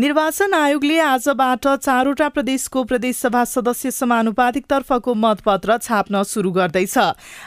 निर्वाचन 0.00 0.54
आयोगले 0.54 0.98
आजबाट 0.98 1.66
चारवटा 1.76 2.28
प्रदेशको 2.28 2.84
प्रदेशसभा 2.84 3.42
सदस्य 3.44 3.90
समानुपातिक 3.90 4.64
तर्फको 4.66 5.14
मतपत्र 5.14 5.76
छाप्न 5.78 6.22
सुरु 6.24 6.50
गर्दैछ। 6.50 6.96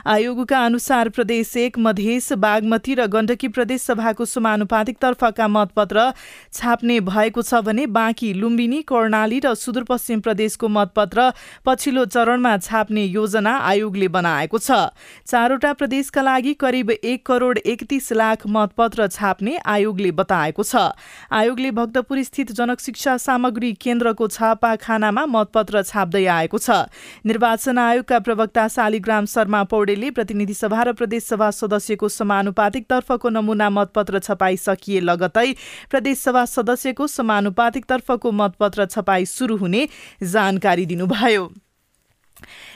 आयोगका 0.05 0.59
अनुसार 0.65 1.09
प्रदेश 1.09 1.55
एक 1.57 1.79
मधेस 1.79 2.31
बागमती 2.37 2.93
र 2.93 3.07
गण्डकी 3.09 3.47
प्रदेशसभाको 3.49 4.25
समानुपातिक 4.27 4.97
तर्फका 5.01 5.47
मतपत्र 5.49 6.13
छाप्ने 6.53 6.99
भएको 7.09 7.41
छ 7.41 7.63
भने 7.65 7.87
बाँकी 7.89 8.33
लुम्बिनी 8.35 8.81
कर्णाली 8.85 9.41
र 9.41 9.55
सुदूरपश्चिम 9.55 10.21
प्रदेशको 10.21 10.67
मतपत्र 10.69 11.31
पछिल्लो 11.65 12.05
चरणमा 12.07 12.55
छाप्ने 12.59 13.03
योजना 13.09 13.57
आयोगले 13.65 14.07
बनाएको 14.13 14.57
छ। 14.59 14.93
चारवटा 15.39 15.71
प्रदेशका 15.73 16.21
लागि 16.21 16.53
करिब 16.53 16.89
एक 16.91 17.25
करोड 17.25 17.57
एकतिस 17.63 18.11
लाख 18.13 18.41
मतपत्र 18.47 19.05
छाप्ने 19.09 19.55
आयोगले 19.65 20.09
बताएको 20.11 20.63
छ। 20.63 20.81
आयोगले 21.31 21.71
भक्तपुर 21.71 22.21
स्थित 22.23 22.51
जनक 22.51 22.79
शिक्षा 22.79 23.15
सामग्री 23.17 23.71
केन्द्रको 23.79 24.27
छापाखानामा 24.29 25.25
मतपत्र 25.27 25.83
छाप्दै 25.83 26.25
आएको 26.29 26.59
छ। 26.59 26.91
निर्वाचन 27.25 27.77
आयोगका 27.77 28.19
प्रवक्ता 28.19 28.67
शालिग्राम 28.67 29.25
शर्मा 29.35 29.63
पौडेलले 29.71 30.11
प्रतिनिधि 30.11 30.53
सभा 30.55 30.83
र 30.83 30.93
प्रदेशसभा 30.99 31.49
सदस्यको 31.53 32.09
समानुपातिक 32.09 32.89
तर्फको 32.89 33.29
नमुना 33.31 33.69
मतपत्र 33.71 34.19
छपाई 34.19 34.57
सकिए 34.59 34.99
लगतै 35.05 35.47
प्रदेशसभा 35.87 36.45
सदस्यको 36.49 37.07
समानुपातिक 37.15 37.89
तर्फको 37.89 38.35
मतपत्र 38.43 38.91
छपाई 38.91 39.25
सुरु 39.29 39.57
हुने 39.57 39.87
जानकारी 40.35 40.85
दिनुभयो। 40.85 41.49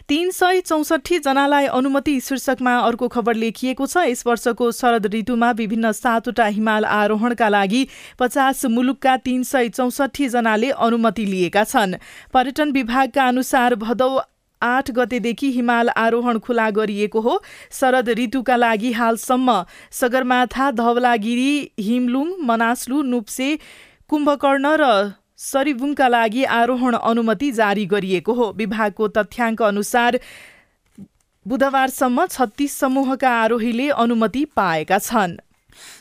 तीन 0.08 0.32
सय 0.32 0.62
चौसठी 0.62 1.20
जनालाई 1.20 1.66
अनुमति 1.74 2.20
शीर्षकमा 2.22 2.78
अर्को 2.80 3.08
खबर 3.08 3.36
लेखिएको 3.36 3.86
छ। 3.86 3.98
यस 4.08 4.26
वर्षको 4.28 4.72
शरद 4.72 5.06
ऋतुमा 5.14 5.52
विभिन्न 5.52 5.92
सातवटा 5.94 6.46
हिमाल 6.48 6.86
आरोहणका 6.86 7.50
लागि 7.50 7.88
पचास 8.20 8.66
मुलुकका 8.66 9.16
तीन 9.20 9.44
सय 9.44 9.70
चौसठी 9.70 10.30
जनाले 10.30 10.70
अनुमति 10.72 11.26
लिएका 11.26 11.64
छन्। 11.64 11.96
पर्यटन 12.34 12.72
विभागका 12.72 13.28
अनुसार 13.28 13.76
भदौ 13.76 14.12
आठ 14.62 14.92
गतेदेखि 14.92 15.52
हिमाल 15.52 15.90
आरोहण 15.90 16.38
खुला 16.40 16.70
गरिएको 16.70 17.20
हो। 17.22 17.42
शरद 17.72 18.10
ऋतुका 18.10 18.56
लागि 18.56 18.92
हालसम्म 18.92 19.64
सगरमाथा 19.92 20.70
धवलागिरी 20.72 21.52
हिमलुङ 21.80 22.32
मनास्लु 22.44 23.02
नुप्से 23.04 23.58
कुम्भकर्ण 24.10 24.76
र 24.80 25.14
सरिबुङका 25.40 26.08
लागि 26.08 26.44
आरोहण 26.54 26.94
अनुमति 26.96 27.52
जारी 27.52 27.86
गरिएको 27.86 28.34
हो। 28.34 28.52
विभागको 28.52 29.08
तथ्याङ्क 29.08 29.62
अनुसार 29.62 30.20
बुधबारसम्म 31.46 32.26
छत्तीस 32.26 32.78
समूहका 32.80 33.32
आरोहीले 33.40 33.90
अनुमति 33.90 34.46
पाएका 34.56 34.98
छन्। 35.00 35.38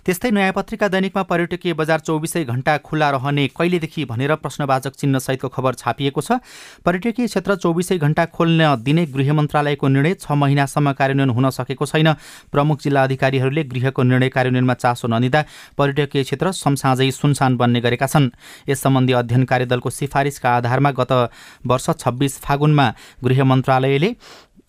त्यस्तै 0.06 0.30
नयाँ 0.30 0.52
पत्रिका 0.52 0.88
दैनिकमा 0.88 1.22
पर्यटकीय 1.22 1.72
बजार 1.74 2.00
चौबिसै 2.00 2.44
घण्टा 2.44 2.76
खुल्ला 2.80 3.10
रहने 3.10 3.46
कहिलेदेखि 3.56 4.04
भनेर 4.04 4.34
प्रश्नवाचक 4.36 4.92
चिन्हसहितको 4.94 5.48
खबर 5.48 5.74
छापिएको 5.74 6.20
छ। 6.20 6.38
पर्यटकीय 6.84 7.26
क्षेत्र 7.26 7.54
चौबिसै 7.56 7.98
घण्टा 7.98 8.24
खोल्न 8.32 8.74
दिने 8.82 9.06
गृह 9.06 9.32
मन्त्रालयको 9.32 9.88
निर्णय 9.88 10.14
छ 10.14 10.32
महिनासम्म 10.32 10.92
कार्यान्वयन 10.92 11.30
हुन 11.30 11.50
सकेको 11.52 11.86
छैन। 11.86 12.12
प्रमुख 12.52 12.82
जिल्ला 12.82 13.02
अधिकारीहरूले 13.02 13.62
गृहको 13.64 14.02
निर्णय 14.02 14.28
कार्यान्वयनमा 14.28 14.74
चासो 14.74 15.08
नदिँदा 15.08 15.44
पर्यटकीय 15.78 16.22
क्षेत्र 16.22 16.52
समसाझै 16.54 17.10
सुनसान 17.12 17.56
बन्ने 17.56 17.80
गरेका 17.80 18.06
छन्। 18.06 18.30
यस 18.68 18.82
सम्बन्धी 18.82 19.12
अध्ययन 19.12 19.44
कार्यदलको 19.44 19.90
सिफारिसका 19.92 20.50
आधारमा 20.56 20.90
गत 20.92 21.12
वर्ष 21.66 21.90
छब्बिस 21.98 22.38
फागुनमा 22.42 22.86
गृह 23.24 23.44
मन्त्रालयले 23.44 24.10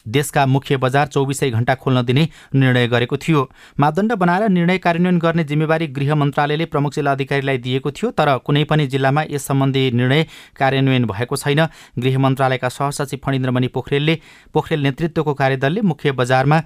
देशका 0.05 0.45
मुख्य 0.45 0.77
बजार 0.77 1.07
चौबिसै 1.07 1.49
घण्टा 1.51 1.75
खोल्न 1.75 2.01
दिने 2.01 2.27
निर्णय 2.55 2.87
गरेको 2.87 3.17
थियो। 3.17 3.49
मापदण्ड 3.79 4.13
बनाएर 4.13 4.49
निर्णय 4.49 4.77
कार्यान्वयन 4.77 5.19
गर्ने 5.19 5.43
जिम्मेवारी 5.43 5.87
गृह 5.87 6.15
मन्त्रालयले 6.15 6.65
प्रमुख 6.65 6.93
जिल्ला 6.93 7.11
अधिकारीलाई 7.11 7.57
दिएको 7.57 7.91
थियो 7.91 8.11
तर 8.11 8.37
कुनै 8.37 8.63
पनि 8.63 8.87
जिल्लामा 8.87 9.23
यस 9.31 9.47
सम्बन्धी 9.47 9.89
निर्णय 9.91 10.25
कार्यान्वयन 10.55 11.05
भएको 11.05 11.35
छैन। 11.35 11.67
गृह 11.99 12.17
मन्त्रालयका 12.19 12.69
सहसचिव 12.69 13.19
फणिन्द्रमणि 13.25 13.67
पोखरेलले 13.67 14.19
पोखरेल 14.53 14.81
नेतृत्वको 14.83 15.33
कार्यदलले 15.33 15.81
मुख्य 15.83 16.11
बजारमा 16.11 16.61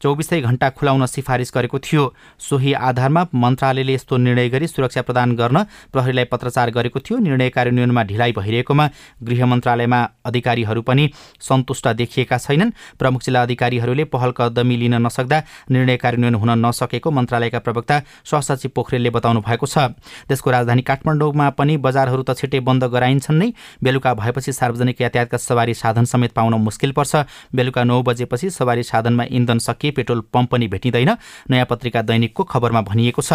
चौबिसै 0.00 0.40
घण्टा 0.40 0.68
खुलाउन 0.70 1.06
सिफारिस 1.06 1.50
गरेको 1.54 1.78
थियो। 1.78 2.02
सोही 2.40 2.72
आधारमा 2.72 3.22
मन्त्रालयले 3.34 3.94
यस्तो 3.94 4.16
निर्णय 4.16 4.48
गरी 4.48 4.66
सुरक्षा 4.66 5.02
प्रदान 5.02 5.36
गर्न 5.36 5.62
प्रहरीलाई 5.92 6.24
पत्रचार 6.32 6.70
गरेको 6.70 6.98
थियो। 7.00 7.18
निर्णय 7.20 7.48
कार्यान्वयनमा 7.50 8.02
ढिलाइ 8.08 8.32
भइरहेकोमा 8.32 8.86
गृह 9.22 9.46
मन्त्रालयमा 9.46 10.00
अधिकारीहरू 10.24 10.82
पनि 10.82 11.04
सन्तुष्ट 11.40 11.88
देखिएका 12.00 12.38
छैनन्। 12.38 12.70
प्रमुख 12.98 13.20
जिल्ला 13.22 13.42
अधिकारीहरूले 13.42 14.04
पहल 14.08 14.30
कदमी 14.32 14.76
लिन 14.76 14.94
नसक्दा 15.04 15.42
निर्णय 15.70 15.96
कार्यान्वयन 15.96 16.34
हुन 16.34 16.50
नसकेको 16.64 17.10
मन्त्रालयका 17.10 17.58
प्रवक्ता 17.60 18.00
सहसचिव 18.24 18.70
पोखरेलले 18.74 19.10
बताउनु 19.10 19.40
भएको 19.44 19.66
छ। 19.66 19.92
देशको 20.24 20.50
राजधानी 20.50 20.82
काठमाडौँमा 20.82 21.50
पनि 21.60 21.76
बजारहरू 21.76 22.22
त 22.24 22.32
छिट्टै 22.40 22.60
बन्द 22.64 22.84
गराइन्छन् 22.88 23.38
नै। 23.38 23.52
बेलुका 23.84 24.14
भएपछि 24.16 24.52
सार्वजनिक 24.52 25.00
यातायातका 25.00 25.36
सवारी 25.38 25.74
साधन 25.76 26.04
समेत 26.08 26.32
पाउन 26.32 26.54
मुस्किल 26.56 26.92
पर्छ। 26.96 27.12
बेलुका 27.52 27.84
नौ 27.84 28.00
बजेपछि 28.02 28.50
सवारी 28.50 28.82
साधनमा 28.82 29.24
इन्धन 29.28 29.58
सकिए 29.60 29.89
पेट्रोल 29.90 30.20
पम्प 30.32 30.50
पनि 30.50 30.68
भेटिँदैन 30.68 31.10
नयाँ 31.50 31.66
पत्रिका 31.70 32.02
दैनिकको 32.02 32.44
खबरमा 32.44 32.80
भनिएको 32.82 33.22
छ। 33.22 33.32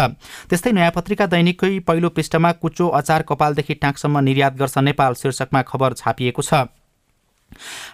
त्यस्तै 0.48 0.72
नयाँ 0.72 0.90
पत्रिका 0.90 1.26
दैनिककै 1.26 1.78
पहिलो 1.80 2.08
पृष्ठमा 2.08 2.52
कुचो 2.52 2.88
अचार 2.94 3.22
कपालदेखि 3.22 3.74
टाँकसम्म 3.74 4.18
निर्यात 4.18 4.56
गर्छ 4.56 4.78
नेपाल 4.78 5.14
शीर्षकमा 5.14 5.62
खबर 5.62 5.92
छापिएको 5.92 6.42
छ। 6.42 6.54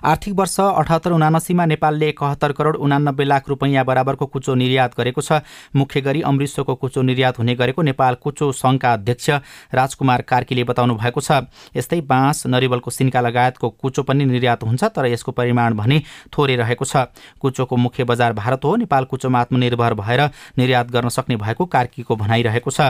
आर्थिक 0.04 0.34
वर्ष 0.34 0.58
अठहत्तर 0.60 1.12
उनासीमा 1.12 1.64
नेपालले 1.66 2.08
एकहत्तर 2.08 2.52
करोड 2.52 2.76
उनानब्बे 2.78 3.24
लाख 3.24 3.48
रुपैयाँ 3.48 3.84
बराबरको 3.84 4.26
कुचो 4.26 4.54
निर्यात 4.54 4.96
गरेको 4.98 5.20
छ। 5.20 5.40
मुख्य 5.76 6.00
गरी 6.00 6.20
अमृतसरको 6.22 6.74
कुचो 6.74 7.02
निर्यात 7.02 7.38
हुने 7.38 7.54
गरेको 7.54 7.82
नेपाल 7.82 8.14
कुचो 8.22 8.52
सङ्घका 8.52 8.92
अध्यक्ष 8.92 9.30
राजकुमार 9.74 10.22
कार्कीले 10.22 10.64
बताउनु 10.64 10.94
भएको 10.94 11.20
छ। 11.20 11.46
यस्तै 11.76 12.00
बाँस 12.02 12.46
नरिवलको 12.46 12.90
सिन्का 12.90 13.20
लगायतको 13.20 13.70
कुचो 13.72 14.02
पनि 14.02 14.24
निर्यात 14.24 14.62
हुन्छ 14.64 14.84
तर 14.84 15.06
यसको 15.06 15.32
परिमाण 15.32 15.74
भने 15.74 16.02
थोरै 16.32 16.56
रहेको 16.56 16.84
छ। 16.84 17.08
कुचोको 17.40 17.76
मुख्य 17.76 18.04
बजार 18.04 18.32
भारत 18.32 18.64
हो। 18.64 18.76
नेपाल 18.76 19.04
कुचोमा 19.04 19.40
आत्मनिर्भर 19.40 19.94
भएर 19.94 20.20
निर्यात 20.58 20.90
गर्न 20.90 21.08
सक्ने 21.08 21.36
भएको 21.36 21.64
कार्कीको 21.66 22.16
भनाइरहेको 22.16 22.70
छ। 22.70 22.80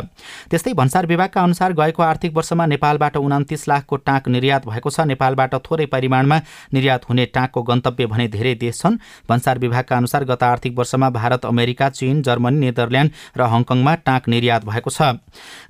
त्यस्तै 0.50 0.72
भन्सार 0.72 1.06
विभागका 1.06 1.42
अनुसार 1.42 1.72
गएको 1.72 2.02
आर्थिक 2.02 2.34
वर्षमा 2.34 2.66
नेपालबाट 2.66 3.16
उन्तिस 3.16 3.68
लाखको 3.68 3.96
टाँक 3.98 4.28
निर्यात 4.28 4.66
भएको 4.66 4.90
छ। 4.90 5.00
नेपालबाट 5.06 5.54
थोरै 5.62 5.86
परिमाणमा 5.86 6.38
निर्यात 6.74 7.08
हुने 7.08 7.24
टाँकको 7.26 7.62
गन्तव्य 7.62 8.06
भने 8.06 8.28
धेरै 8.28 8.54
देश 8.54 8.78
छन्। 8.78 8.98
भन्सार 9.28 9.58
विभागका 9.58 9.96
अनुसार 9.96 10.24
गत 10.24 10.42
आर्थिक 10.42 10.78
वर्षमा 10.78 11.10
भारत 11.10 11.46
अमेरिका 11.46 11.88
चीन 11.90 12.22
जर्मनी 12.22 12.58
नेदरल्यान्ड 12.58 13.10
र 13.36 13.42
हङकङमा 13.44 13.94
टाँक 14.04 14.28
निर्यात 14.28 14.64
भएको 14.64 14.90
छ। 14.90 15.02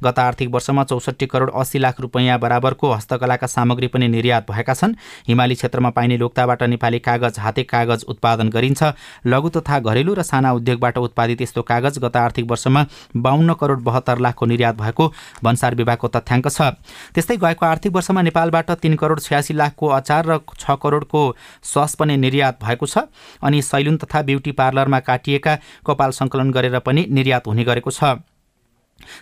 गत 0.03 0.19
आर्थिक 0.19 0.49
वर्षमा 0.51 0.85
चौसठी 0.85 1.27
करोड 1.27 1.51
अस्सी 1.53 1.79
लाख 1.79 2.01
रुपैयाँ 2.01 2.39
बराबरको 2.39 2.93
हस्तकलाका 2.93 3.47
सामग्री 3.47 3.87
पनि 3.89 4.09
निर्यात 4.09 4.51
भएका 4.51 4.75
छन्। 4.75 4.95
हिमाली 5.29 5.55
क्षेत्रमा 5.55 5.91
पाइने 5.91 6.17
लोक्ताबाट 6.19 6.63
नेपाली 6.65 6.99
कागज 7.01 7.39
हाते 7.39 7.63
कागज 7.65 8.05
उत्पादन 8.09 8.49
गरिन्छ। 8.51 8.83
लघु 9.27 9.49
तथा 9.51 9.79
घरेलु 9.81 10.15
र 10.15 10.23
साना 10.23 10.53
उद्योगबाट 10.53 10.99
उत्पादित 10.99 11.43
यस्तो 11.43 11.63
कागज 11.63 11.99
गत 11.99 12.17
आर्थिक 12.17 12.51
वर्षमा 12.51 12.87
बाहन्न 13.17 13.55
करोड 13.55 13.81
बहत्तर 13.83 14.19
लाखको 14.19 14.47
निर्यात 14.47 14.77
भएको 14.77 15.13
भन्सार 15.45 15.75
विभागको 15.75 16.09
तथ्याङ्क 16.09 16.49
छ। 16.49 16.61
त्यस्तै 17.15 17.37
गएको 17.37 17.67
आर्थिक 17.67 17.93
वर्षमा 17.93 18.23
नेपालबाट 18.23 18.71
तीन 18.83 18.95
करोड 18.97 19.21
छयासी 19.21 19.55
लाखको 19.55 19.87
अचार 19.89 20.27
र 20.27 20.39
छ 20.59 20.72
करोडको 20.77 21.37
सस 21.63 21.95
पनि 21.95 22.17
निर्यात 22.17 22.65
भएको 22.65 22.87
छ 22.87 22.99
अनि 23.43 23.63
सैलुन 23.63 23.97
तथा 23.97 24.23
ब्युटी 24.23 24.53
पार्लरमा 24.53 25.01
काटिएका 25.01 25.59
कपाल 25.87 26.11
सङ्कलन 26.11 26.51
गरेर 26.51 26.79
पनि 26.79 27.07
निर्यात 27.11 27.47
हुने 27.47 27.65
गरेको 27.65 27.91
छ। 27.91 28.05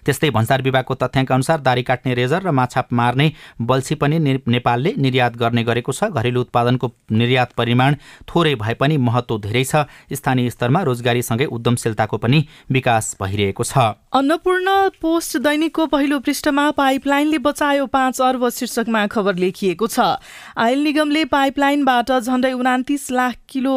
त्यस्तै 0.05 0.31
भन्सार 0.31 0.63
विभागको 0.63 0.95
तथ्याङ्क 0.95 1.33
अनुसार 1.33 1.61
दारी 1.61 1.83
काट्ने 1.83 2.15
रेजर 2.15 2.43
र 2.43 2.51
माछा 2.51 2.85
मार्ने 2.93 3.33
बल्छी 3.61 3.95
पनि 3.95 4.19
नेपालले 4.47 4.95
निर्यात 4.99 5.37
गर्ने 5.37 5.63
गरेको 5.65 5.93
छ। 5.93 6.11
घरेलु 6.11 6.41
उत्पादनको 6.41 6.87
निर्यात 7.13 7.53
परिमाण 7.57 7.95
थोरै 8.29 8.55
भए 8.55 8.75
पनि 8.75 8.97
महत्त्व 8.99 9.39
धेरै 9.41 9.65
छ। 9.65 9.87
स्थानीय 10.13 10.51
स्तरमा 10.51 10.83
रोजगारीसँगै 10.83 11.47
उद्यमशीलताको 11.47 12.17
पनि 12.19 12.39
विकास 12.71 13.17
भइरहेको 13.23 13.65
छ। 13.65 13.75
अन्नपूर्ण 14.11 14.69
पोस्ट 15.01 15.37
दैनिकको 15.39 15.87
पहिलो 15.87 16.19
पृष्ठमा 16.21 16.71
पाइपलाइनले 16.73 17.39
बचायो 17.39 17.87
पाँच 17.87 18.21
अर्ब 18.21 18.49
शीर्षकमा 18.51 19.07
खबर 19.07 19.35
लेखिएको 19.37 19.87
छ। 19.87 20.19
आयल 20.57 20.79
निगमले 20.83 21.25
पाइपलाइनबाट 21.31 22.13
झण्डै 22.21 22.53
उनातिस 22.53 23.11
लाख 23.11 23.35
किलो 23.49 23.75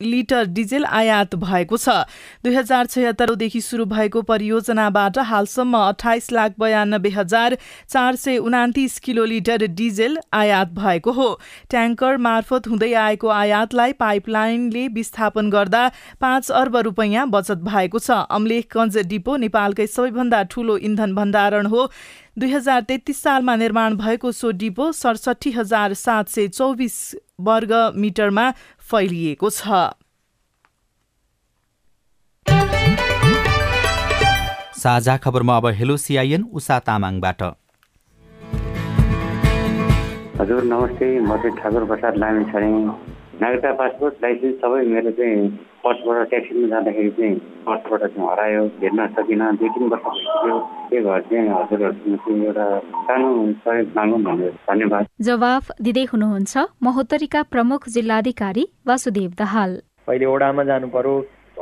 लिटर 0.00 0.44
डिजेल 0.48 0.84
आयात 0.84 1.34
भएको 1.34 1.76
छ। 1.76 1.88
दुई 2.44 2.54
हजार 2.54 2.86
छयत्तरदेखि 2.86 3.60
सुरु 3.60 3.84
भएको 3.86 4.22
परियोजनाबाट 4.22 5.18
हालसम्म 5.30 5.78
अठाइस 5.78 6.30
लाख 6.32 6.54
बयानब्बे 6.58 7.08
हजार 7.10 7.56
चार 7.88 8.16
सय 8.16 8.38
उनातिस 8.38 8.98
किलो 8.98 9.24
लिटर 9.24 9.66
डिजेल 9.74 10.18
आयात 10.32 10.68
भएको 10.74 11.12
हो। 11.12 11.28
ट्याङ्कर 11.70 12.16
मार्फत 12.18 12.68
हुँदै 12.68 12.92
आएको 12.94 13.28
आयातलाई 13.28 13.92
पाइपलाइनले 13.98 14.86
विस्थापन 14.94 15.50
गर्दा 15.50 15.82
पाँच 16.20 16.50
अर्ब 16.52 16.76
रुपैयाँ 16.86 17.28
बचत 17.30 17.66
भएको 17.66 17.98
छ। 17.98 18.22
अम्लेखगञ्ज 18.30 18.98
डिपो 19.08 19.36
नेपालकै 19.36 19.86
सबैभन्दा 19.88 20.42
ठूलो 20.50 20.76
इन्धन 20.78 21.14
भण्डारण 21.14 21.66
हो। 21.66 21.90
दुई 22.38 22.50
हजार 22.50 22.80
तेत्तिस 22.88 23.22
सालमा 23.22 23.54
निर्माण 23.56 23.94
भएको 23.98 24.30
सो 24.32 24.50
डिपो 24.58 24.90
सडसठी 24.94 25.50
हजार 25.52 25.94
सात 26.00 26.28
सय 26.28 26.48
चौबिस 26.48 26.96
वर्ग 27.40 27.72
मिटरमा 27.96 28.44
फैलिएको 28.90 29.50
छ। 29.50 29.78
साझा 34.78 35.16
खबरमा 35.18 35.56
अब 35.56 35.66
हेलो 35.78 35.96
सिआइएन 35.98 36.42
उषा 36.54 36.78
तामाङबाट। 36.88 37.42
हजुर 40.40 40.62
नमस्ते 40.64 41.06
म 41.20 41.36
चाहिँ 41.42 41.56
ठाकुर 41.58 41.84
प्रसाद 41.86 42.16
लामी 42.16 42.44
छरेँ 42.52 42.70
नागरिकता 43.42 43.72
पासपोर्ट 43.80 44.14
लाइसेन्स 44.22 44.56
सबै 44.62 44.82
मेरो 44.94 45.10
चाहिँ 45.18 45.42
पर्सबाट 45.84 46.28
ट्याक्सीमा 46.30 46.68
जाँदाखेरि 46.68 47.10
चाहिँ 47.18 47.34
पर्सबाट 47.66 48.02
चाहिँ 48.10 48.28
हरायो 48.28 48.64
हेर्न 48.82 49.06
सकिनँ 49.16 49.56
दुई 49.58 49.68
तिन 49.68 49.84
वर्ष 49.88 50.04
भइसक्यो 50.06 50.58
के 50.90 51.02
घर 51.02 51.20
चाहिँ 51.30 51.48
हजुरहरूसँग 51.48 52.16
चाहिँ 52.18 52.44
एउटा 52.46 52.66
सानो 53.06 53.28
सहयोग 53.64 53.88
मागौँ 53.96 54.20
भनेर 54.26 54.52
धन्यवाद। 54.68 55.06
जवाफ 55.28 55.70
दिँदै 55.82 56.04
हुनुहुन्छ 56.12 56.66
महोत्तरीका 56.82 57.42
प्रमुख 57.54 57.88
जिल्लाधिकारी 57.96 58.64
वासुदेव 58.88 59.30
दाहाल। 59.38 59.70
पहिले 60.06 60.26
ओडामा 60.26 60.64
जानु 60.70 60.88
पर्यो 60.96 61.14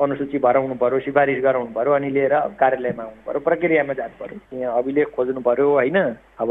अनुसूची 0.05 0.39
भराउनु 0.39 0.75
पर्यो 0.81 0.99
सिफारिस 1.05 1.43
गराउनु 1.45 1.73
पर्यो 1.77 1.93
अनि 1.93 2.11
लिएर 2.17 2.35
कार्यालयमा 2.61 3.03
आउनु 3.03 3.23
पर्यो 3.27 3.41
प्रक्रियामा 3.49 3.93
जानु 4.01 4.17
पर्यो 4.21 4.59
यहाँ 4.61 4.79
अभिलेख 4.79 5.09
खोज्नु 5.17 5.41
पर्यो 5.49 5.71
होइन? 5.73 5.97
अब 6.41 6.51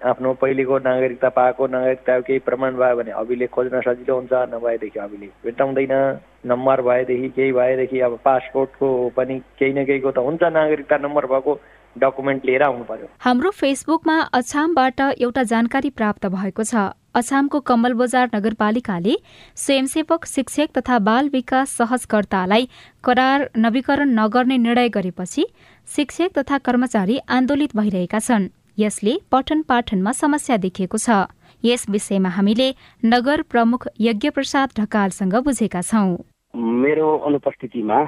आफ्नो 0.00 0.32
पहिलेको 0.40 0.78
नागरिकता 0.80 1.28
पाएको 1.28 1.66
नागरिकताको 1.66 2.22
केही 2.26 2.38
प्रमाण 2.44 2.76
भयो 2.76 2.96
भने 2.96 3.10
अभिलेख 3.20 3.50
खोज्न 3.52 3.80
सजिलो 3.80 4.14
हुन्छ 4.16 4.32
नभएदेखि 4.52 4.98
अभिलेख 4.98 5.30
भेट्टाउँदैन 5.44 5.92
नम्बर 6.46 6.82
भएदेखि 6.82 7.28
केही 7.36 7.52
भएदेखि 7.52 8.00
अब 8.00 8.18
पासपोर्टको 8.24 8.88
पनि 9.16 9.38
केही 9.58 9.72
न 9.72 9.84
केहीको 9.84 10.10
त 10.10 10.24
हुन्छ 10.24 10.42
नागरिकता 10.56 10.96
नम्बर 11.04 11.26
भएको 11.32 11.58
डकुमेन्ट 11.96 12.44
लिएर 12.46 12.62
आउनु 12.62 12.84
पर्यो। 12.84 13.06
हाम्रो 13.20 13.50
फेसबुकमा 13.50 14.16
अछामबाट 14.32 15.00
एउटा 15.00 15.42
जानकारी 15.52 15.90
प्राप्त 15.90 16.26
भएको 16.26 16.64
छ। 16.64 16.74
अछामको 17.14 17.60
कमल 17.60 17.94
बजार 17.94 18.30
नगरपालिकाले 18.34 19.16
स्वयंसेवक 19.56 20.26
शिक्षक 20.26 20.78
तथा 20.78 20.98
बाल 21.02 21.28
विकास 21.28 21.74
सहजकर्तालाई 21.78 22.68
करार 23.04 23.48
नवीकरण 23.58 24.14
नगर्ने 24.18 24.58
निर्णय 24.58 24.88
गरेपछि 24.88 25.46
शिक्षक 25.88 26.38
तथा 26.38 26.58
कर्मचारी 26.58 27.18
आन्दोलित 27.28 27.76
भइरहेका 27.76 28.18
छन्। 28.20 28.48
यसले 28.80 29.14
पठन 29.32 29.62
पाठनमा 29.68 30.12
समस्या 30.14 30.56
देखिएको 30.64 30.98
छ। 30.98 31.26
यस 31.62 31.84
विषयमा 31.90 32.28
हामीले 32.36 32.68
नगर 33.04 33.42
प्रमुख 33.52 33.86
यज्ञप्रसाद 34.00 34.68
ढकालसँग 34.78 35.34
बुझेका 35.44 35.82
छौं। 35.82 36.16
मेरो 36.84 37.08
अनुपस्थितिमा 37.28 37.98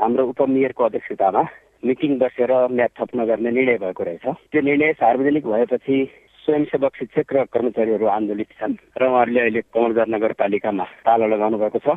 हाम्रो 0.00 0.26
उपमेयरको 0.32 0.84
अध्यक्षतामा 0.84 1.42
मिटिङ 1.82 2.18
बसेर 2.18 2.52
म्याद 2.72 2.90
थप 2.98 3.10
नगर्ने 3.16 3.50
निर्णय 3.50 3.78
भएको 3.82 4.02
रहेछ। 4.04 4.26
त्यो 4.50 4.60
निर्णय 4.62 4.92
सार्वजनिक 5.02 5.46
भएपछि 5.46 5.96
स्वयंसेवक 6.42 6.96
शिक्षक 6.98 7.32
र 7.32 7.44
कर्मचारीहरू 7.52 8.06
आन्दोलित 8.08 8.50
छन् 8.58 8.74
र 8.98 9.02
उहाँहरूले 9.06 9.40
अहिले 9.40 9.60
कमलगर 9.74 10.08
नगरपालिकामा 10.14 10.84
ताला 11.06 11.26
लगाउनु 11.26 11.58
भएको 11.58 11.78
छ। 11.78 11.88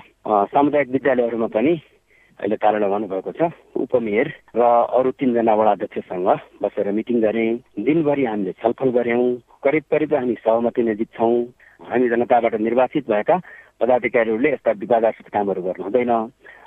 सामुदायिक 0.54 0.90
विद्यालयहरूमा 0.90 1.48
पनि 1.56 1.74
अहिले 2.40 2.56
ताला 2.56 2.78
लगाउनु 2.78 3.08
भएको 3.08 3.32
छ 3.32 3.48
उपमेयर 3.78 4.28
र 4.56 4.62
अरू 4.92 5.12
तिनजना 5.16 5.54
वडाध्यक्षसँग 5.56 6.28
बसेर 6.62 6.92
मिटिङ 6.92 7.22
गरेँ। 7.22 7.50
दिनभरि 7.80 8.26
हामीले 8.26 8.52
छलफल 8.60 8.90
गऱ्यौँ। 8.92 9.28
करिब 9.64 9.84
करिब 9.92 10.14
हामी 10.14 10.36
सहमति 10.44 10.82
नजिक 10.84 11.10
छौँ। 11.16 11.36
हामी 11.80 12.10
जनताबाट 12.10 12.56
निर्वाचित 12.60 13.08
भएका 13.08 13.36
पदाधिकारीहरूले 13.80 14.52
यस्ता 14.52 14.72
विवादास्पद 14.84 15.28
कामहरू 15.32 15.62
गर्नु 15.64 15.84
हुँदैन 15.84 16.12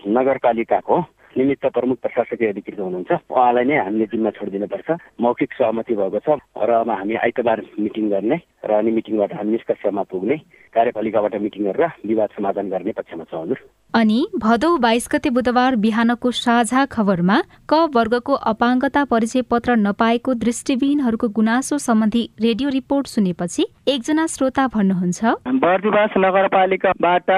नगरपालिकाको 0.09 0.97
निमित्त 1.37 1.67
प्रमुख 1.67 1.99
प्रशासकीय 2.03 2.49
अधिकृत 2.49 2.81
हुनुहुन्छ। 2.81 3.11
उहाँलाई 3.31 3.65
नै 3.65 3.77
हामीले 3.79 4.07
जिम्मा 4.13 4.31
छोडिदिनुपर्छ। 4.31 4.89
मौखिक 5.21 5.53
सहमति 5.53 5.95
भएको 5.95 6.19
छ 6.19 6.29
र 6.59 6.71
अब 6.81 6.91
हामी 6.91 7.15
आइतबार 7.15 7.59
मिटिङ 7.79 8.09
गर्ने 8.11 8.37
र 8.65 8.71
अनि 8.73 8.91
मिटिङबाट 8.91 9.33
हामी 9.35 9.51
निष्कर्षमा 9.53 10.03
पुग्ने 10.11 10.37
कार्यपालिकाबाट 10.75 11.35
मिटिङ 11.41 11.65
गरेर 11.65 11.91
विवाद 12.07 12.29
समाधान 12.37 12.69
गर्ने 12.69 12.93
पक्षमा 12.93 13.25
छ 13.25 13.35
हजुर। 13.35 13.59
अनि 13.95 14.19
भदौ 14.37 14.77
बाइस 14.79 15.09
गते 15.13 15.31
बुधबार 15.31 15.77
बिहानको 15.77 16.31
साझा 16.31 16.85
खबरमा 16.87 17.37
क 17.69 17.73
वर्गको 17.95 18.35
अपाङ्गता 18.53 19.05
परिचय 19.05 19.43
पत्र 19.51 19.77
नपाएको 19.79 20.35
दृष्टिविहीनहरूको 20.45 21.29
गुनासो 21.39 21.79
सम्बन्धी 21.79 22.23
रेडियो 22.41 22.69
रिपोर्ट 22.71 23.07
सुनेपछि 23.09 23.67
एकजना 23.89 24.27
श्रोता 24.27 24.67
भन्नुहुन्छ। 24.69 25.21
बर्दिवास 25.65 26.11
नगरपालिकाबाट 26.19 27.31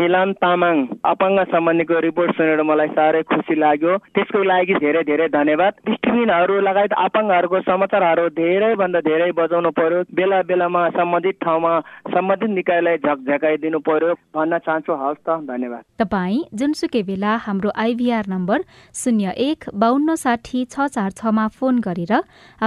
मिलन 0.00 0.32
तामाङ 0.42 0.76
अपाङ्ग 1.12 1.40
सम्बन्धीको 1.52 1.98
रिपोर्ट 2.08 2.30
सुनेर 2.36 2.62
मलाई 2.70 2.88
साह्रै 2.96 3.22
खुसी 3.30 3.54
लाग्यो। 3.62 3.96
त्यसको 4.16 4.42
लागि 4.50 4.74
धेरै 4.84 5.02
धेरै 5.10 5.28
धन्यवाद। 5.36 5.72
दृष्टिहीनहरू 5.86 6.60
लगायत 6.68 6.92
अपाङ्गहरूको 7.06 7.60
समाचारहरू 7.68 8.24
धेरैभन्दा 8.40 9.00
धेरै 9.08 9.30
बजाउनु 9.40 9.70
पर्यो। 9.78 10.00
बेला 10.16 10.40
बेलामा 10.50 10.82
सम्बन्धित 10.98 11.36
ठाउँमा 11.44 11.72
सम्बन्धित 12.14 12.50
निकायलाई 12.58 12.96
झकझकाइदिनु 13.04 13.78
पर्यो 13.88 14.14
भन्न 14.34 14.58
चाहन्छु। 14.66 14.92
हवस् 15.02 15.22
त 15.26 15.28
धन्यवाद। 15.52 15.82
तपाईँ 16.02 16.40
जुनसुकै 16.58 17.02
बेला 17.10 17.36
हाम्रो 17.46 17.70
आइभीआर 17.84 18.24
नम्बर 18.34 18.58
शून्य 18.94 19.34
एक 19.48 19.68
बाहन्न 19.74 20.14
साठी 20.24 20.64
छ 20.72 20.88
चार 20.96 21.10
छमा 21.20 21.46
फोन 21.58 21.84
गरेर 21.86 22.12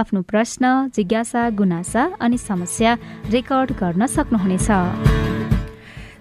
आफ्नो 0.02 0.22
प्रश्न 0.30 0.64
जिज्ञासा 0.94 1.42
गुनासा 1.58 2.02
अनि 2.20 2.38
समस्या 2.38 2.94
रेकर्ड 3.34 3.70
गर्न 3.82 4.06
सक्नुहुनेछ। 4.16 5.33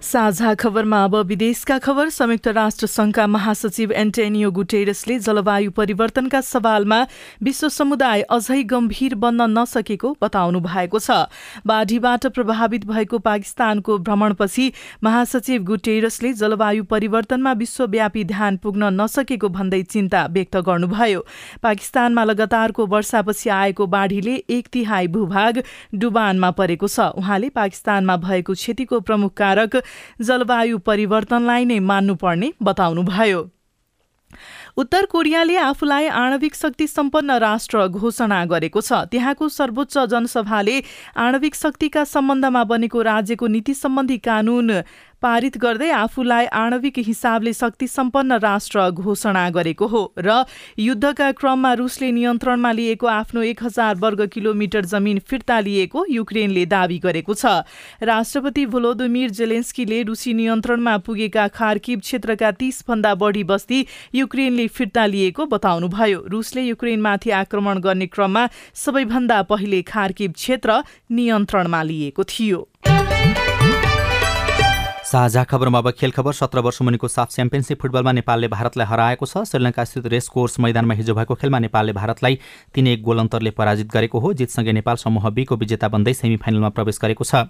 साझा 0.04 0.54
खबरमा 0.54 1.04
अब 1.04 1.16
विदेशका 1.26 1.78
खबर। 1.80 2.10
संयुक्त 2.10 2.48
राष्ट्र 2.48 2.88
संघका 2.88 3.26
महासचिव 3.28 3.92
एन्टेनियो 3.92 4.50
गुटेरसले 4.52 5.18
जलवायु 5.20 5.72
परिवर्तनका 5.72 6.42
सवालमा 6.44 7.00
विश्व 7.44 7.70
समुदाय 7.70 8.22
अझै 8.30 8.62
गम्भीर 8.64 9.16
बन्न 9.16 9.48
नसकेको 9.50 10.12
बताउनु 10.22 10.60
भएको 10.60 11.00
छ। 11.00 11.32
बाढीबाट 11.66 12.28
प्रभावित 12.28 12.86
भएको 12.86 13.20
पाकिस्तानको 13.20 13.98
भ्रमणपछि 14.00 14.72
महासचिव 15.04 15.64
गुटेरसले 15.64 16.34
जलवायु 16.34 16.84
परिवर्तनमा 16.84 17.54
विश्वव्यापी 17.54 18.24
ध्यान 18.26 18.58
पुग्न 18.58 18.92
नसकेको 19.00 19.50
भन्दै 19.50 19.82
चिन्ता 19.88 20.26
व्यक्त 20.32 20.58
गर्नुभयो। 20.68 21.26
पाकिस्तानमा 21.64 22.24
लगातारको 22.24 22.86
वर्षापछि 22.88 23.50
आएको 23.52 23.88
बाढीले 23.88 24.36
एक 24.50 24.68
तिहाई 24.68 25.08
भूभाग 25.08 25.64
डुबानमा 25.96 26.52
परेको 26.52 26.88
छ। 26.88 27.10
उहाँले 27.16 27.50
पाकिस्तानमा 27.56 28.18
भएको 28.20 28.54
क्षतिको 28.54 29.00
प्रमुख 29.00 29.34
कारक 29.38 29.82
जलवायु 30.22 30.78
परिवर्तनलाई 30.80 31.66
नै 31.66 31.80
मान्नुपर्ने 31.80 32.54
बताउनुभयो। 32.64 33.50
उत्तर 34.78 35.06
कोरियाले 35.06 35.56
आफूलाई 35.56 36.08
आणविक 36.08 36.56
शक्ति 36.56 36.88
सम्पन्न 36.88 37.32
राष्ट्र 37.38 37.88
घोषणा 37.88 38.46
गरेको 38.46 38.82
छ। 38.82 39.06
त्यहाँको 39.12 39.50
सर्वोच्च 39.50 39.98
जनसभाले 40.10 40.82
आणविक 41.18 41.56
शक्तिका 41.56 42.04
सम्बन्धमा 42.04 42.64
बनेको 42.64 43.02
राज्यको 43.02 43.48
नीति 43.48 43.74
सम्बन्धी 43.74 44.18
कानून 44.18 44.72
पारित 45.24 45.58
गर्दै 45.58 45.90
आफूलाई 45.96 46.46
आणविक 46.52 46.98
हिसाबले 47.00 47.52
शक्ति 47.54 47.88
सम्पन्न 47.88 48.38
राष्ट्र 48.44 48.90
घोषणा 48.92 49.50
गरेको 49.50 49.88
हो 49.88 50.02
र 50.20 50.44
युद्धका 50.80 51.32
क्रममा 51.40 51.74
रुसले 51.74 52.10
नियन्त्रणमा 52.12 52.72
लिएको 52.72 53.08
आफ्नो 53.10 53.42
एक 53.44 53.64
हजार 53.64 53.96
वर्ग 53.98 54.26
किलोमिटर 54.34 54.86
जमिन 54.86 55.20
फिर्ता 55.30 55.60
लिएको 55.60 56.06
युक्रेनले 56.10 56.66
दावी 56.68 56.98
गरेको 57.00 57.34
छ। 57.34 57.46
राष्ट्रपति 58.04 58.66
भोलोदोमिर 58.68 59.30
जेलेन्स्कीले 59.32 60.02
रुसी 60.04 60.34
नियन्त्रणमा 60.34 60.98
पुगेका 61.08 61.48
खार्किब 61.56 62.00
क्षेत्रका 62.02 62.52
तीस 62.60 62.84
भन्दा 62.88 63.16
बढी 63.16 63.44
बस्ती 63.46 63.86
युक्रेनले 64.16 64.68
फिर्ता 64.70 65.06
लिएको 65.06 65.46
बताउनुभयो। 65.48 66.20
रुसले 66.28 66.62
युक्रेनमाथि 66.64 67.30
आक्रमण 67.40 67.80
गर्ने 67.80 68.08
क्रममा 68.10 68.48
सबैभन्दा 68.76 69.42
पहिले 69.48 69.82
खार्किब 69.88 70.32
क्षेत्र 70.36 70.84
नियन्त्रणमा 71.12 71.84
लिएको 71.84 72.24
थियो। 72.26 72.68
साझा 75.14 75.44
खबरमा 75.44 75.78
अब 75.78 75.90
खेल 75.92 76.12
खबर। 76.12 76.34
सत्र 76.34 76.60
वर्ष 76.66 76.82
मुनिको 76.82 77.08
साफ 77.08 77.30
च्याम्पियनसिप 77.30 77.82
फुटबलमा 77.82 78.12
नेपालले 78.12 78.48
भारतलाई 78.50 78.88
हराएको 78.88 79.26
छ। 79.26 79.46
श्रीलङ्का 79.46 79.84
स्थित 79.86 80.06
रेस 80.10 80.28
कोर्स 80.28 80.60
मैदानमा 80.60 80.94
हिजो 80.94 81.14
भएको 81.14 81.36
खेलमा 81.38 81.60
नेपालले 81.60 81.94
भारतलाई 81.94 82.38
तीन 82.74 82.88
एक 82.88 83.04
गोल 83.06 83.20
अन्तरले 83.20 83.52
पराजित 83.54 83.94
गरेको 83.94 84.20
हो। 84.20 84.34
जितसँगै 84.34 84.74
नेपाल 84.74 84.96
समूह 84.98 85.30
बीको 85.30 85.56
विजेता 85.56 85.88
बन्दै 85.94 86.14
सेमी 86.18 86.38
फाइनलमा 86.42 86.70
प्रवेश 86.74 86.98
गरेको 86.98 87.24
छ। 87.24 87.46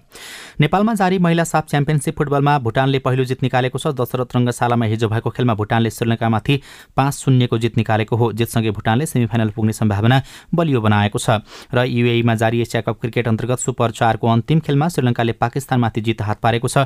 नेपालमा 0.60 0.94
जारी 0.94 1.18
महिला 1.18 1.44
साफ 1.44 1.64
च्याम्पियनसिप 1.72 2.18
फुटबलमा 2.18 2.58
भुटानले 2.60 2.98
पहिलो 3.00 3.24
जित 3.24 3.40
निकालेको 3.42 3.78
छ। 3.80 3.96
दशरथ 3.96 4.36
रङ्गशालामा 4.36 4.84
हिजो 4.84 5.08
भएको 5.08 5.30
खेलमा 5.32 5.54
भुटानले 5.56 5.90
श्रीलङ्कामाथि 5.90 6.60
पाँच 6.92 7.14
शून्यको 7.16 7.58
जित 7.64 7.80
निकालेको 7.80 8.16
हो। 8.16 8.32
जितसँगै 8.34 8.76
भुटानले 8.76 9.08
सेमी 9.08 9.26
फाइनल 9.32 9.56
पुग्ने 9.56 9.72
सम्भावना 9.72 10.20
बलियो 10.52 10.84
बनाएको 10.84 11.16
छ। 11.16 11.40
र 11.72 11.88
युएईमा 11.88 12.34
जारी 12.36 12.60
एसिया 12.60 12.84
कप 12.84 13.00
क्रिकेट 13.00 13.24
अन्तर्गत 13.32 13.58
सुपर 13.64 13.96
चारको 13.96 14.28
अन्तिम 14.28 14.60
खेलमा 14.60 14.92
श्रीलङ्काले 14.92 15.32
पाकिस्तानमाथि 15.40 16.00
जित 16.04 16.22
हात 16.28 16.44
पारेको 16.44 16.68
छ। 16.68 16.84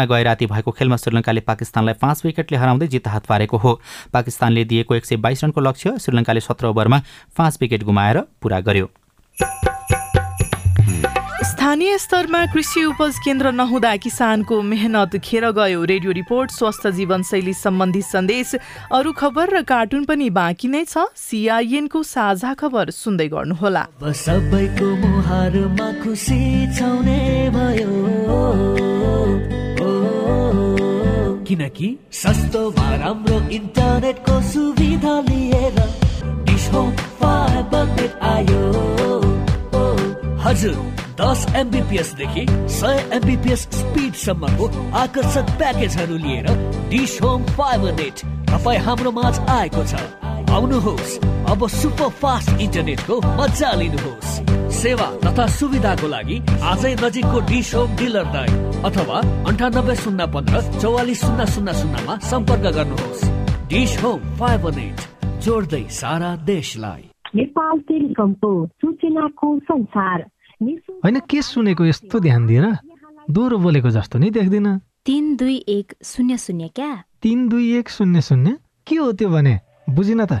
दुबईमा 0.00 0.04
गए 0.06 0.22
राति 0.24 0.46
भएको 0.46 0.70
खेलमा 0.70 0.96
श्रीलङ्काले 0.96 1.40
पाकिस्तानलाई 1.40 1.94
पाँच 2.00 2.24
विकेटले 2.24 2.58
हराउँदै 2.58 2.86
जित 2.88 3.08
हात 3.08 3.26
पारेको 3.26 3.56
हो। 3.56 3.80
पाकिस्तानले 4.12 4.64
दिएको 4.64 4.94
एक 4.94 5.04
सय 5.04 5.16
बाइस 5.16 5.44
रनको 5.44 5.60
लक्ष्य 5.60 5.98
श्रीलङ्काले 5.98 6.40
सत्र 6.40 6.66
ओभरमा 6.66 7.02
पाँच 7.36 7.58
विकेट 7.60 7.84
गुमाएर 7.84 8.20
पूरा 8.42 8.60
गर्यो। 8.60 8.88
स्थानीय 11.40 11.98
स्तरमा 11.98 12.44
कृषि 12.52 12.84
उपज 12.84 13.18
केन्द्र 13.24 13.52
नहुँदा 13.52 13.96
किसानको 13.96 14.60
मेहनत 14.62 15.16
खेर 15.24 15.50
गयो। 15.52 15.84
रेडियो 15.84 16.12
रिपोर्ट 16.12 16.50
स्वस्थ 16.50 16.86
जीवनशैली 16.88 17.54
सम्बन्धी 17.54 18.02
सन्देश 18.02 18.54
अरू 18.92 19.12
खबर 19.12 19.56
र 19.56 19.62
कार्टुन 19.62 20.04
पनि 20.04 20.30
बाँकी 20.30 20.68
नै 20.68 20.84
छ। 20.84 21.08
सिआइएनको 21.16 22.02
साझा 22.02 22.54
खबर 22.54 22.90
सुन्दै 22.90 23.28
गर्नुहोला। 23.28 23.86
सबैको 24.02 24.88
मुहारमा 24.96 25.88
खुसी 26.02 26.40
छाउने 26.76 27.50
भयो। 27.50 28.89
किनकि 31.50 31.86
सस्तो 32.12 32.60
वा 32.70 32.88
राम्रो 32.96 33.38
इन्टरनेटको 33.50 34.40
सुविधा 34.48 35.14
लिएर 35.20 35.78
डिस 36.46 36.68
होम 36.72 36.90
फाइबर 37.20 37.86
नेट 37.96 38.12
आयो 38.24 38.60
हजुर 40.44 40.76
दस 41.20 41.46
एमबिपिएसदेखि 41.56 42.46
सय 42.76 43.02
एमबिपिएस 43.14 43.66
स्पिडसम्मको 43.72 44.68
आकर्षक 44.98 45.50
प्याकेजहरू 45.58 46.16
लिएर 46.16 46.46
डिस 46.90 47.18
होम 47.22 47.44
फाइबर 47.58 47.92
नेट 47.94 48.24
तपाईँ 48.50 48.78
हाम्रो 48.86 49.12
माझ 49.18 49.38
आएको 49.58 49.84
छ। 49.84 49.94
आउनुहोस् 50.54 51.18
अब 51.50 51.68
सुपर 51.80 52.08
फास्ट 52.22 52.60
इन्टरनेटको 52.60 53.20
मजा 53.42 53.72
लिनुहोस्। 53.82 54.49
सेवा 54.80 55.06
तथा 55.20 55.46
सुविधाको 55.52 56.08
लागि 56.08 56.36
आजै 56.64 56.92
नजिकको 57.00 57.40
डिस 57.48 57.74
होम 57.74 57.96
डिलर 57.96 58.28
दाई 58.34 58.52
अथवा 58.88 59.18
अन्ठानब्बे 59.48 59.94
शून्य 59.94 60.26
पन्ध्र 60.34 60.60
चौवालिस 60.80 61.20
शून्य 61.20 61.46
शून्य 61.46 61.72
शून्यमा 61.80 62.14
सम्पर्क 62.30 62.64
गर्नुहोस्। 62.76 63.24
डिस 63.68 63.92
होम 64.02 64.20
फाइबर 64.38 64.72
नेट 64.74 64.98
जोड्दै 65.44 65.82
सारा 65.92 66.30
देशलाई। 66.46 67.02
नेपाल 67.34 67.78
टेलिकमको 67.88 68.52
सूचनाको 68.66 69.48
संसार। 69.58 70.18
होइन 71.04 71.20
के 71.30 71.42
सुनेको 71.42 71.84
यस्तो 71.84 72.20
ध्यान 72.20 72.46
दिएर 72.46 72.66
दोहोरो 73.30 73.58
बोलेको 73.58 73.90
जस्तो 73.90 74.18
नि 74.18 74.30
देख्दिन। 74.30 74.66
तिन 75.06 75.36
दुई 75.36 75.56
एक 75.68 75.92
शून्य 76.04 76.36
शून्य 76.36 76.68
क्या? 76.76 76.92
तिन 77.22 77.48
दुई 77.48 77.66
एक 77.78 77.88
शून्य 77.88 78.20
शून्य? 78.20 78.56
के 78.86 78.96
हो 78.96 79.12
त्यो 79.12 79.28
भने? 79.28 79.54
बुझिन 79.90 80.24
त। 80.24 80.40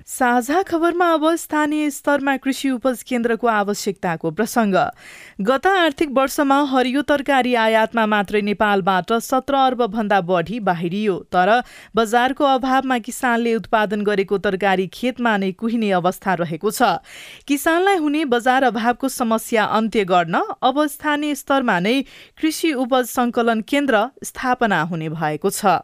साझा 0.11 0.61
खबरमा 0.67 1.05
अब 1.13 1.23
स्थानीय 1.35 1.89
स्तरमा 1.89 2.35
कृषि 2.37 2.69
उपज 2.69 3.01
केन्द्रको 3.09 3.47
आवश्यकताको 3.47 4.31
प्रसङ्ग। 4.31 4.75
गत 5.41 5.67
आर्थिक 5.67 6.09
वर्षमा 6.13 6.57
हरियो 6.71 7.01
तरकारी 7.07 7.53
आयातमा 7.55 8.05
मात्रै 8.13 8.41
नेपालबाट 8.41 9.13
सत्र 9.23 9.55
अर्ब 9.57 9.85
भन्दा 9.93 10.19
बढी 10.27 10.59
बाहिरियो 10.67 11.15
तर 11.31 11.51
बजारको 11.95 12.45
अभावमा 12.45 12.97
किसानले 13.07 13.53
उत्पादन 13.55 14.03
गरेको 14.03 14.37
तरकारी 14.39 14.87
खेतमा 14.93 15.35
नै 15.37 15.51
कुहिने 15.53 15.91
अवस्था 15.99 16.33
रहेको 16.43 16.71
छ। 16.71 16.89
किसानलाई 17.47 17.97
हुने 17.97 18.25
बजार 18.35 18.63
अभावको 18.63 19.09
समस्या 19.09 19.63
अन्त्य 19.79 20.03
गर्न 20.11 20.41
अब 20.61 20.85
स्थानीय 20.87 21.35
स्तरमा 21.35 21.79
नै 21.79 21.95
कृषि 22.41 22.73
उपज 22.83 23.07
सङ्कलन 23.13 23.63
केन्द्र 23.63 24.03
स्थापना 24.23 24.81
हुने 24.91 25.09
भएको 25.15 25.49
छ। 25.51 25.79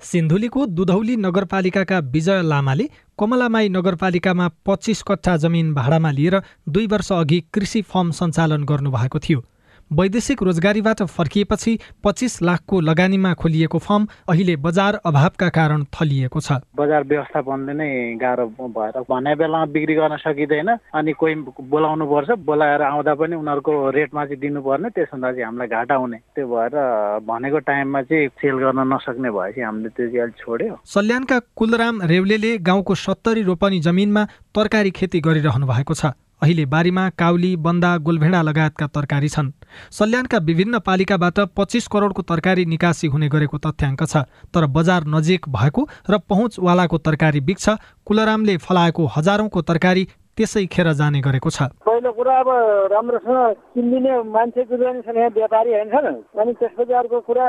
सिन्धुलीको 0.00 0.66
दुधौली 0.66 1.16
नगरपालिकाका 1.16 1.98
विजय 2.14 2.42
लामाले 2.42 2.88
कमलामाई 3.18 3.68
नगरपालिकामा 3.68 4.48
पच्चिस 4.66 5.02
कट्ठा 5.02 5.36
जमिन 5.36 5.72
भाडामा 5.74 6.10
लिएर 6.10 6.40
दुई 6.68 6.86
वर्ष 6.86 7.12
अघि 7.12 7.40
कृषि 7.54 7.82
फर्म 7.82 8.10
सञ्चालन 8.10 8.64
गर्नुभएको 8.64 9.18
थियो। 9.18 9.44
वैदेशिक 9.90 10.42
रोजगारीबाट 10.42 11.02
फर्किएपछि 11.04 11.78
पच्चिस 12.04 12.42
लाखको 12.42 12.80
लगानीमा 12.80 13.32
खोलिएको 13.34 13.78
फर्म 13.78 14.06
अहिले 14.28 14.56
बजार 14.56 15.00
अभावका 15.04 15.48
कारण 15.48 15.84
थलिएको 15.94 16.40
छ। 16.40 16.52
बजार 16.76 17.04
व्यवस्थापनले 17.04 17.72
नै 17.74 17.88
गाह्रो 18.16 18.46
भएर 18.48 19.00
भने 19.10 19.34
बेलामा 19.34 19.66
बिक्री 19.72 19.94
गर्न 19.94 20.16
सकिँदैन 20.16 20.68
अनि 20.94 21.12
कोही 21.12 21.34
बोलाउनु 21.68 22.06
पर्छ 22.06 22.30
बोलाएर 22.42 22.82
आउँदा 22.82 23.14
पनि 23.14 23.36
उनीहरूको 23.36 23.72
रेटमा 23.90 24.24
चाहिँ 24.24 24.40
दिनुपर्ने 24.40 24.88
त्यस 24.90 25.08
हुँदा 25.12 25.30
चाहिँ 25.32 25.44
हामीलाई 25.44 25.68
घाटा 25.68 25.94
हुने। 25.94 26.18
त्यो 26.34 26.46
भएर 26.48 26.74
भनेको 27.22 27.58
टाइममा 27.68 28.02
चाहिँ 28.02 28.28
सेल 28.40 28.56
गर्न 28.64 28.80
नसक्ने 28.92 29.30
भएपछि 29.30 29.60
हामीले 29.60 29.88
त्यो 29.88 30.06
चाहिँ 30.06 30.22
अलिक 30.22 30.36
छोड्यो। 30.42 30.74
सल्यानका 30.84 31.38
कुलराम 31.56 32.02
रेवलेले 32.02 32.58
गाउँको 32.58 32.94
सत्तरी 32.94 33.42
रोपनी 33.42 33.80
जमिनमा 33.80 34.24
तरकारी 34.54 34.90
खेती 34.90 35.20
गरिरहनु 35.20 35.66
भएको 35.66 35.94
छ। 35.94 36.12
अहिले 36.44 36.64
बारीमा 36.68 37.08
काउली 37.18 37.54
बन्दा 37.56 37.90
गोलभेडा 38.06 38.40
लगायतका 38.42 38.86
तरकारी 38.94 39.28
छन्। 39.28 39.50
सल्यानका 39.90 40.38
विभिन्न 40.44 40.78
पालिकाबाट 40.86 41.38
पच्चिस 41.56 41.86
करोडको 41.88 42.22
तरकारी 42.22 42.64
निकासी 42.66 43.06
हुने 43.08 43.28
गरेको 43.28 43.58
तथ्याङ्क 43.58 44.02
छ 44.04 44.28
तर 44.52 44.66
बजार 44.76 45.04
नजिक 45.08 45.48
भएको 45.48 45.88
र 46.10 46.18
पहुँचवालाको 46.28 46.98
तरकारी 47.00 47.40
बिग्छ 47.40 47.66
कुलरामले 48.04 48.56
फलाएको 48.60 49.06
हजारौंको 49.16 49.62
तरकारी 49.62 50.06
त्यसै 50.36 50.64
खेर 50.66 50.92
जाने 51.00 51.20
गरेको 51.20 51.50
छ। 51.50 51.68
पहिलो 51.86 52.10
कुरा 52.12 52.34
अब 52.40 52.48
राम्रोसँग 52.92 53.38
किनिदिने 53.74 54.12
मान्छे 54.34 54.62
कुदाउने 54.64 55.00
छ 55.02 55.08
यहाँ 55.16 55.30
व्यापारी 55.36 55.70
होइन 55.74 55.88
छ 55.90 55.96
अनि 56.40 56.52
त्यसपछि 56.60 56.92
अर्को 57.00 57.20
कुरा 57.28 57.46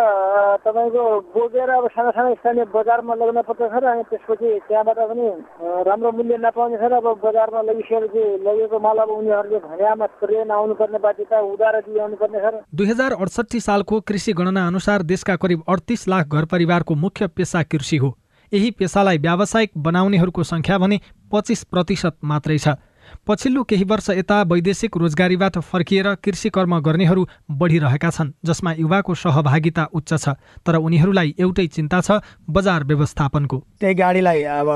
तपाईँको 0.66 1.04
बोकेर 1.34 1.70
अब 1.70 1.88
साना 1.96 2.12
साना 2.12 2.34
स्थानीय 2.36 2.66
बजारमा 2.76 3.14
लग्न 3.16 3.42
पर्छ 3.48 3.62
सर 3.74 3.84
अनि 3.86 4.04
त्यसपछि 4.10 4.50
त्यहाँबाट 4.68 5.00
पनि 5.10 5.28
राम्रो 5.90 6.12
मूल्य 6.12 6.38
नपाउने 6.46 6.78
सर 6.78 6.94
अब 6.94 7.08
बजारमा 7.26 7.62
लगिसकेपछि 7.70 8.24
लगेको 8.46 8.80
माल 8.80 8.98
अब 9.06 9.10
उनीहरूले 9.18 9.60
भन्यामा 9.66 10.06
ट्रेन 10.22 10.52
आउनुपर्ने 10.52 11.00
बाध्यता 11.06 11.40
उधार 11.54 11.80
दिइआउनु 11.82 12.16
पर्ने 12.16 12.40
सर। 12.40 12.62
दुई 12.76 12.88
हजार 12.88 13.12
अडसट्ठी 13.20 13.60
सालको 13.60 14.00
कृषि 14.02 14.34
गणना 14.34 14.68
अनुसार 14.68 15.02
देशका 15.12 15.36
करिब 15.38 15.64
अडतिस 15.70 16.08
लाख 16.08 16.28
घर 16.28 16.46
परिवारको 16.52 16.96
मुख्य 16.96 17.28
पेसा 17.28 17.64
कृषि 17.66 17.98
हो। 17.98 18.14
यही 18.54 18.70
पेसालाई 18.72 19.18
व्यावसायिक 19.18 19.72
बनाउनेहरूको 19.78 20.44
सङ्ख्या 20.44 20.78
भने 20.78 21.00
पच्चिस 21.32 21.64
प्रतिशत 21.72 22.18
मात्रै 22.24 22.58
छ। 22.58 22.68
पछिल्लो 23.28 23.64
केही 23.64 23.84
वर्ष 23.84 24.10
यता 24.12 24.42
वैदेशिक 24.44 24.98
रोजगारीबाट 24.98 25.58
फर्किएर 25.62 26.08
कृषि 26.24 26.50
कर्म 26.50 26.80
गर्नेहरू 26.80 27.26
बढिरहेका 27.52 28.10
छन् 28.10 28.32
जसमा 28.46 28.72
युवाको 28.80 29.14
सहभागिता 29.16 29.84
उच्च 29.94 30.14
छ 30.14 30.36
तर 30.66 30.76
उनीहरूलाई 30.78 31.36
एउटै 31.40 31.68
चिन्ता 31.68 32.02
छ 32.02 32.20
बजार 32.50 32.84
व्यवस्थापनको। 32.84 33.58
त्यही 33.80 33.94
गाडीलाई 33.96 34.44
अब 34.44 34.70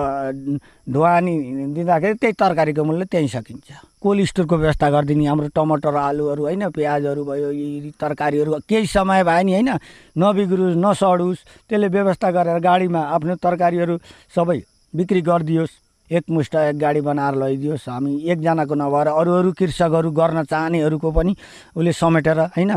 ढुवानी 0.87 1.35
दिँदाखेरि 1.73 2.13
त्यही 2.15 2.33
तरकारीको 2.33 2.83
मूल्य 2.83 3.05
त्यहीँ 3.05 3.27
सकिन्छ। 3.27 3.67
कोल्ड 4.01 4.25
स्टोरको 4.25 4.55
व्यवस्था 4.57 4.89
गरिदिने 4.89 5.25
हाम्रो 5.27 5.47
टमाटर 5.55 5.95
आलुहरू 5.95 6.43
होइन 6.43 6.69
प्याजहरू 6.71 7.23
भयो 7.25 7.51
यी 7.51 7.91
तरकारीहरू 7.99 8.59
केही 8.69 8.87
समय 8.87 9.23
भयो 9.23 9.43
नि 9.43 9.53
होइन 9.53 9.69
नबिग्रोस् 10.17 10.77
नसडोस् 10.77 11.45
त्यसले 11.69 11.87
व्यवस्था 11.87 12.31
गरेर 12.31 12.59
गाडीमा 12.59 13.01
आफ्नो 13.15 13.35
तरकारीहरू 13.35 13.95
सबै 14.35 14.59
बिक्री 14.93 15.21
गरिदियोस्। 15.21 15.88
एकमुष्ट 16.11 16.55
एक 16.55 16.77
गाडी 16.79 17.01
बनाएर 17.01 17.35
लैदियोस् 17.35 17.89
हामी 17.89 18.13
एकजनाको 18.31 18.75
नभएर 18.75 19.07
अरू 19.09 19.31
अरू 19.33 19.51
कृषकहरू 19.59 20.11
गर्न 20.11 20.43
चाहनेहरूको 20.43 21.11
पनि 21.11 21.35
उसले 21.75 21.91
समेटेर 21.93 22.39
होइन 22.57 22.73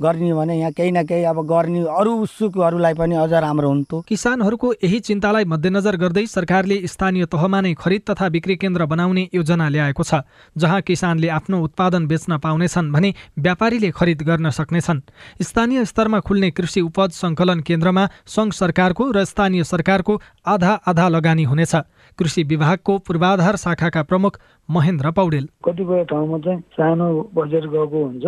गर्ने 0.00 0.32
भने 0.34 0.58
यहाँ 0.58 0.72
केही 0.72 0.90
न 0.90 1.02
केही 1.06 1.24
अब 1.24 1.38
गर्ने 1.46 1.80
अरू 1.86 2.12
उत्सुकहरूलाई 2.22 2.94
पनि 2.94 3.14
अझ 3.14 3.32
राम्रो 3.32 3.68
हुन्थ्यो 3.68 4.00
किसानहरूको 4.08 4.72
यही 4.74 4.98
चिन्तालाई 5.00 5.44
मध्यनजर 5.44 5.96
गर्दै 5.96 6.24
सरकारले 6.26 6.76
स्थानीय 6.86 7.24
तहमा 7.30 7.60
नै 7.60 7.72
खरिद 7.78 8.02
तथा 8.10 8.28
बिक्री 8.28 8.56
केन्द्र 8.56 8.86
बनाउने 8.86 9.28
योजना 9.34 9.68
ल्याएको 9.68 10.02
छ 10.02 10.26
जहाँ 10.56 10.80
किसानले 10.82 11.28
आफ्नो 11.28 11.62
उत्पादन 11.62 12.06
बेच्न 12.06 12.38
पाउनेछन् 12.38 12.90
भने 12.92 13.14
व्यापारीले 13.38 13.90
खरिद 13.90 14.22
गर्न 14.22 14.50
सक्नेछन्। 14.50 15.00
स्थानीय 15.42 15.84
स्तरमा 15.84 16.20
खुल्ने 16.20 16.50
कृषि 16.50 16.80
उपज 16.80 17.10
सङ्कलन 17.12 17.60
केन्द्रमा 17.60 18.08
सङ्घ 18.26 18.52
सरकारको 18.52 19.10
र 19.10 19.24
स्थानीय 19.24 19.64
सरकारको 19.64 20.20
आधा 20.46 20.72
आधा 20.86 21.08
लगानी 21.08 21.44
हुनेछ। 21.44 21.74
कृषि 22.18 22.42
विभागको 22.42 22.98
पूर्वाधार 22.98 23.56
शाखाका 23.56 24.02
प्रमुख 24.02 24.40
महेन्द्र 24.68 25.10
पौडेल। 25.10 25.48
कतिपय 25.64 26.04
ठाउँमा 26.10 26.38
चाहिँ 26.38 26.60
सानो 26.74 27.06
बजेट 27.34 27.64
गएको 27.72 27.98
हुन्छ 28.04 28.24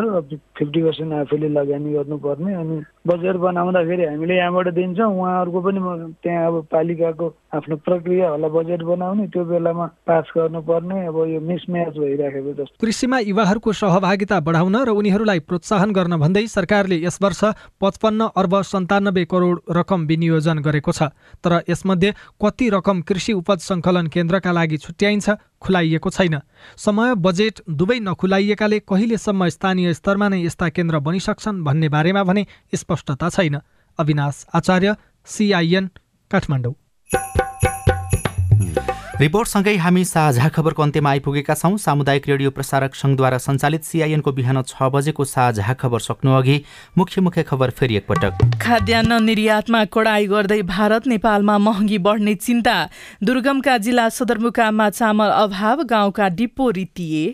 फिफ्टी 0.59 0.81
पर्सेन्ट 0.83 1.12
आफैले 1.14 1.49
लगानी 1.49 1.92
गर्नुपर्ने 1.92 2.55
अनि 2.55 2.77
बजेट 3.07 3.37
बनाउँदाखेरि 3.37 4.05
हामीले 4.05 4.35
यहाँबाट 4.35 4.68
दिन्छौँ 4.75 5.12
उहाँहरूको 5.14 5.61
पनि 5.61 5.81
त्यहाँ 6.23 6.47
अब 6.47 6.57
पालिकाको 6.73 7.27
आफ्नो 7.55 7.77
प्रक्रिया 7.87 8.29
होला 8.29 8.49
बजेट 8.51 8.83
बनाउने 8.83 9.27
त्यो 9.31 9.44
बेलामा 9.44 9.87
पास 10.07 10.33
गर्नुपर्ने 10.37 11.07
अब 11.07 11.16
यो 11.29 11.40
मिसम्याच 11.40 11.94
भइराखेको 11.97 12.53
जस्तो। 12.53 12.77
कृषिमा 12.81 13.18
युवाहरूको 13.25 13.73
सहभागिता 13.75 14.40
बढाउन 14.40 14.77
र 14.85 14.90
उनीहरूलाई 14.90 15.40
प्रोत्साहन 15.49 15.92
गर्न 15.92 16.16
भन्दै 16.18 16.47
सरकारले 16.51 16.97
यस 17.05 17.18
वर्ष 17.23 17.42
पचपन्न 17.81 18.29
अर्ब 18.37 18.61
सन्तानब्बे 18.64 19.25
करोड 19.25 19.61
रकम 19.70 20.07
विनियोजन 20.07 20.59
गरेको 20.61 20.92
छ 20.92 21.09
तर 21.40 21.61
यसमध्ये 21.68 22.12
कति 22.37 22.68
रकम 22.70 23.01
कृषि 23.03 23.33
उपज 23.35 23.59
सङ्कलन 23.64 24.07
केन्द्रका 24.09 24.53
लागि 24.53 24.77
छुट्याइन्छ 24.79 25.31
खुलाइएको 25.64 26.11
छैन। 26.11 26.40
समय 26.77 27.14
बजेट 27.16 27.61
दुवै 27.70 27.98
नखुलाइएकाले 28.00 28.79
कहिलेसम्म 28.81 29.48
स्थानीय 29.48 29.94
स्तरमा 29.94 30.29
नै 30.29 30.42
यस्ता 30.42 30.68
केन्द्र 30.68 30.98
बनिसक्छन् 31.00 31.62
भन्ने 31.64 31.88
बारेमा 31.88 32.22
भने 32.24 32.46
स्पष्टता 32.74 33.29
छैन। 33.31 33.61
अविनाश 33.98 34.44
आचार्य 34.55 34.96
सिआइएन 35.27 35.90
काठमाडौँ। 36.31 36.74
रिपोर्टसँगै 39.24 39.72
हामी 39.76 40.04
साझा 40.04 40.48
खबरको 40.52 40.82
अन्त्यमा 40.82 41.10
आइपुगेका 41.10 41.54
छौँ। 41.56 41.76
सामुदायिक 41.80 42.28
रेडियो 42.28 42.50
प्रसारक 42.50 42.94
सङ्घद्वारा 42.94 43.38
सञ्चालित 43.40 43.82
सिआइएनको 43.82 44.32
बिहान 44.37 44.60
छ 44.62 44.88
बजेको 44.92 45.24
साझा 45.24 45.72
खबर 45.80 46.00
सक्नु 46.04 46.32
अघि 46.37 46.56
मुख्य 46.98 47.20
मुख्य 47.24 47.42
खबर 47.48 47.70
फेरि 47.72 47.96
एकपटक। 47.96 48.60
खाद्यान्न 48.60 49.22
निर्यातमा 49.24 49.84
कडाई 49.88 50.26
गर्दै 50.28 50.60
भारत 50.68 51.06
नेपालमा 51.06 51.56
महँगी 51.58 51.98
बढ्ने 52.04 52.34
चिन्ता। 52.37 52.76
दुर्गमका 53.24 53.78
जिल्ला 53.80 54.08
सदरमुकाममा 54.12 54.90
चामल 54.90 55.30
अभाव 55.40 55.82
गाउँका 55.88 56.28
डिपो 56.28 56.68
रितिए। 56.76 57.24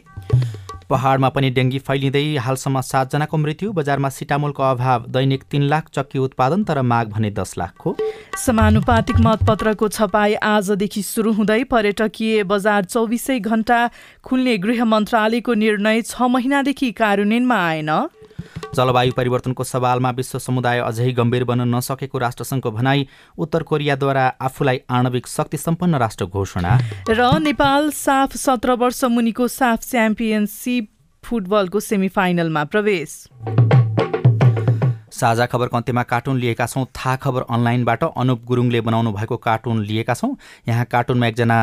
पहाडमा 0.91 1.29
पनि 1.31 1.51
डेङ्गी 1.57 1.79
फैलिँदै 1.87 2.23
हालसम्म 2.45 2.81
सातजनाको 2.83 3.37
मृत्यु 3.39 3.73
बजारमा 3.73 4.09
सिटामोलको 4.11 4.63
अभाव 4.69 5.05
दैनिक 5.11 5.43
तीन 5.51 5.63
लाख 5.73 5.89
चक्की 5.95 6.19
उत्पादन 6.21 6.65
तर 6.65 6.83
माग 6.85 7.11
भने 7.11 7.31
दस 7.33 7.55
लाखको। 7.59 7.97
समानुपातिक 8.39 9.17
मतपत्रको 9.27 9.89
छपाई 9.91 10.35
आजदेखि 10.47 11.03
सुरु 11.05 11.33
हुँदै 11.35 11.63
पर्यटकीय 11.73 12.43
बजार 12.53 12.85
चौबिसै 12.85 13.39
घण्टा 13.41 13.81
खुल्ने 14.25 14.57
गृह 14.65 14.85
मन्त्रालयको 14.87 15.55
निर्णय 15.63 16.03
छ 16.05 16.31
महिनादेखि 16.31 16.91
कार्यान्वयनमा 17.03 17.61
आएन। 17.67 17.93
जलवायु 18.75 19.13
परिवर्तनको 19.17 19.65
सवालमा 19.65 20.11
विश्व 20.11 20.39
समुदाय 20.39 20.79
अझै 20.81 21.11
गम्भीर 21.13 21.45
बन्न 21.45 21.69
नसकेको 21.75 22.19
राष्ट्रसङ्घको 22.19 22.71
भनाई 22.71 23.07
उत्तर 23.39 23.63
कोरियाद्वारा 23.63 24.27
आफूलाई 24.41 24.79
आणविक 24.91 25.27
शक्ति 25.29 25.57
सम्पन्न 25.57 25.95
राष्ट्र 25.97 26.25
घोषणा। 26.27 26.79
र 27.09 27.39
नेपाल 27.41 27.91
साफ 27.91 28.37
सत्र 28.37 28.75
वर्ष 28.77 29.05
मुनिको 29.11 29.49
साफ 29.51 29.91
च्याम्पियनसिप 29.91 30.89
फुटबलको 31.25 31.81
सेमिफाइनलमा 31.81 32.65
प्रवेश। 32.65 33.11
साझा 35.13 35.47
खबरको 35.47 35.77
अन्त्यमा 35.77 36.03
कार्टुन 36.03 36.37
लिएका 36.39 36.67
छौँ 36.67 36.85
थाहा 36.97 37.17
खबर 37.17 37.43
अनलाइनबाट 37.51 38.05
अनुप 38.17 38.45
गुरुङले 38.47 38.81
बनाउनु 38.81 39.13
भएको 39.13 39.37
कार्टुन 39.37 39.83
लिएका 39.85 40.15
छौँ। 40.15 40.37
यहाँ 40.69 40.85
कार्टुनमा 40.85 41.27
एकजना 41.27 41.59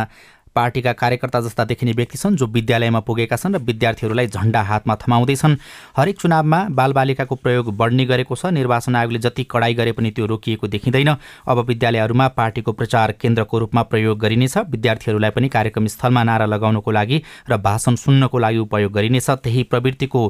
पार्टीका 0.57 0.93
कार्यकर्ता 0.93 1.39
जस्ता 1.41 1.63
देखिने 1.65 1.91
व्यक्ति 1.93 2.17
छन् 2.17 2.35
जो 2.35 2.45
विद्यालयमा 2.49 2.99
पुगेका 3.05 3.35
छन् 3.37 3.55
र 3.55 3.59
विद्यार्थीहरूलाई 3.61 4.27
झण्डा 4.27 4.61
हातमा 4.63 4.95
थमाउँदैछन्। 4.97 5.55
हरेक 5.97 6.17
चुनावमा 6.19 6.59
बालबालिकाको 6.71 7.35
प्रयोग 7.37 7.75
बढ्ने 7.77 8.05
गरेको 8.05 8.35
छ। 8.35 8.45
निर्वाचन 8.57 8.95
आयोगले 8.95 9.19
जति 9.19 9.43
कडाई 9.45 9.73
गरे 9.73 9.91
पनि 9.91 10.11
त्यो 10.11 10.25
रोकिएको 10.25 10.67
देखिँदैन। 10.67 11.09
अब 11.47 11.57
विद्यालयहरूमा 11.67 12.27
पार्टीको 12.33 12.71
प्रचार 12.73 13.11
केन्द्रको 13.21 13.59
रूपमा 13.59 13.81
प्रयोग 13.91 14.17
गरिनेछ। 14.19 14.57
विद्यार्थीहरूलाई 14.67 15.31
पनि 15.31 15.47
कार्यक्रम 15.49 15.87
स्थलमा 15.87 16.23
नारा 16.23 16.45
लगाउनको 16.47 16.91
लागि 16.91 17.21
र 17.49 17.57
भाषण 17.59 17.95
सुन्नको 17.97 18.37
लागि 18.37 18.57
उपयोग 18.57 18.91
गरिनेछ। 18.91 19.29
त्यही 19.43 19.63
प्रवृत्तिको 19.69 20.21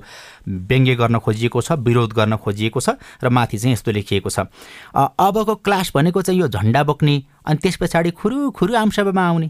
व्यङ्ग्य 0.68 0.96
गर्न 0.96 1.20
खोजिएको 1.20 1.62
छ 1.62 1.80
विरोध 1.80 2.14
गर्न 2.14 2.36
खोजिएको 2.36 2.80
छ 2.80 3.00
र 3.24 3.30
माथि 3.30 3.58
चाहिँ 3.58 3.74
यस्तो 3.74 3.92
लेखिएको 3.92 4.30
छ। 4.30 4.52
अबको 4.94 5.56
क्लास 5.64 5.92
भनेको 5.96 6.22
चाहिँ 6.22 6.40
यो 6.42 6.48
झन्डा 6.48 6.84
बोक्ने 6.84 7.16
अनि 7.48 7.58
त्यस 7.64 7.78
पछाडि 7.78 8.12
खुरु 8.12 8.52
खुरु 8.52 8.76
आमसभामा 8.76 9.24
आउने। 9.24 9.50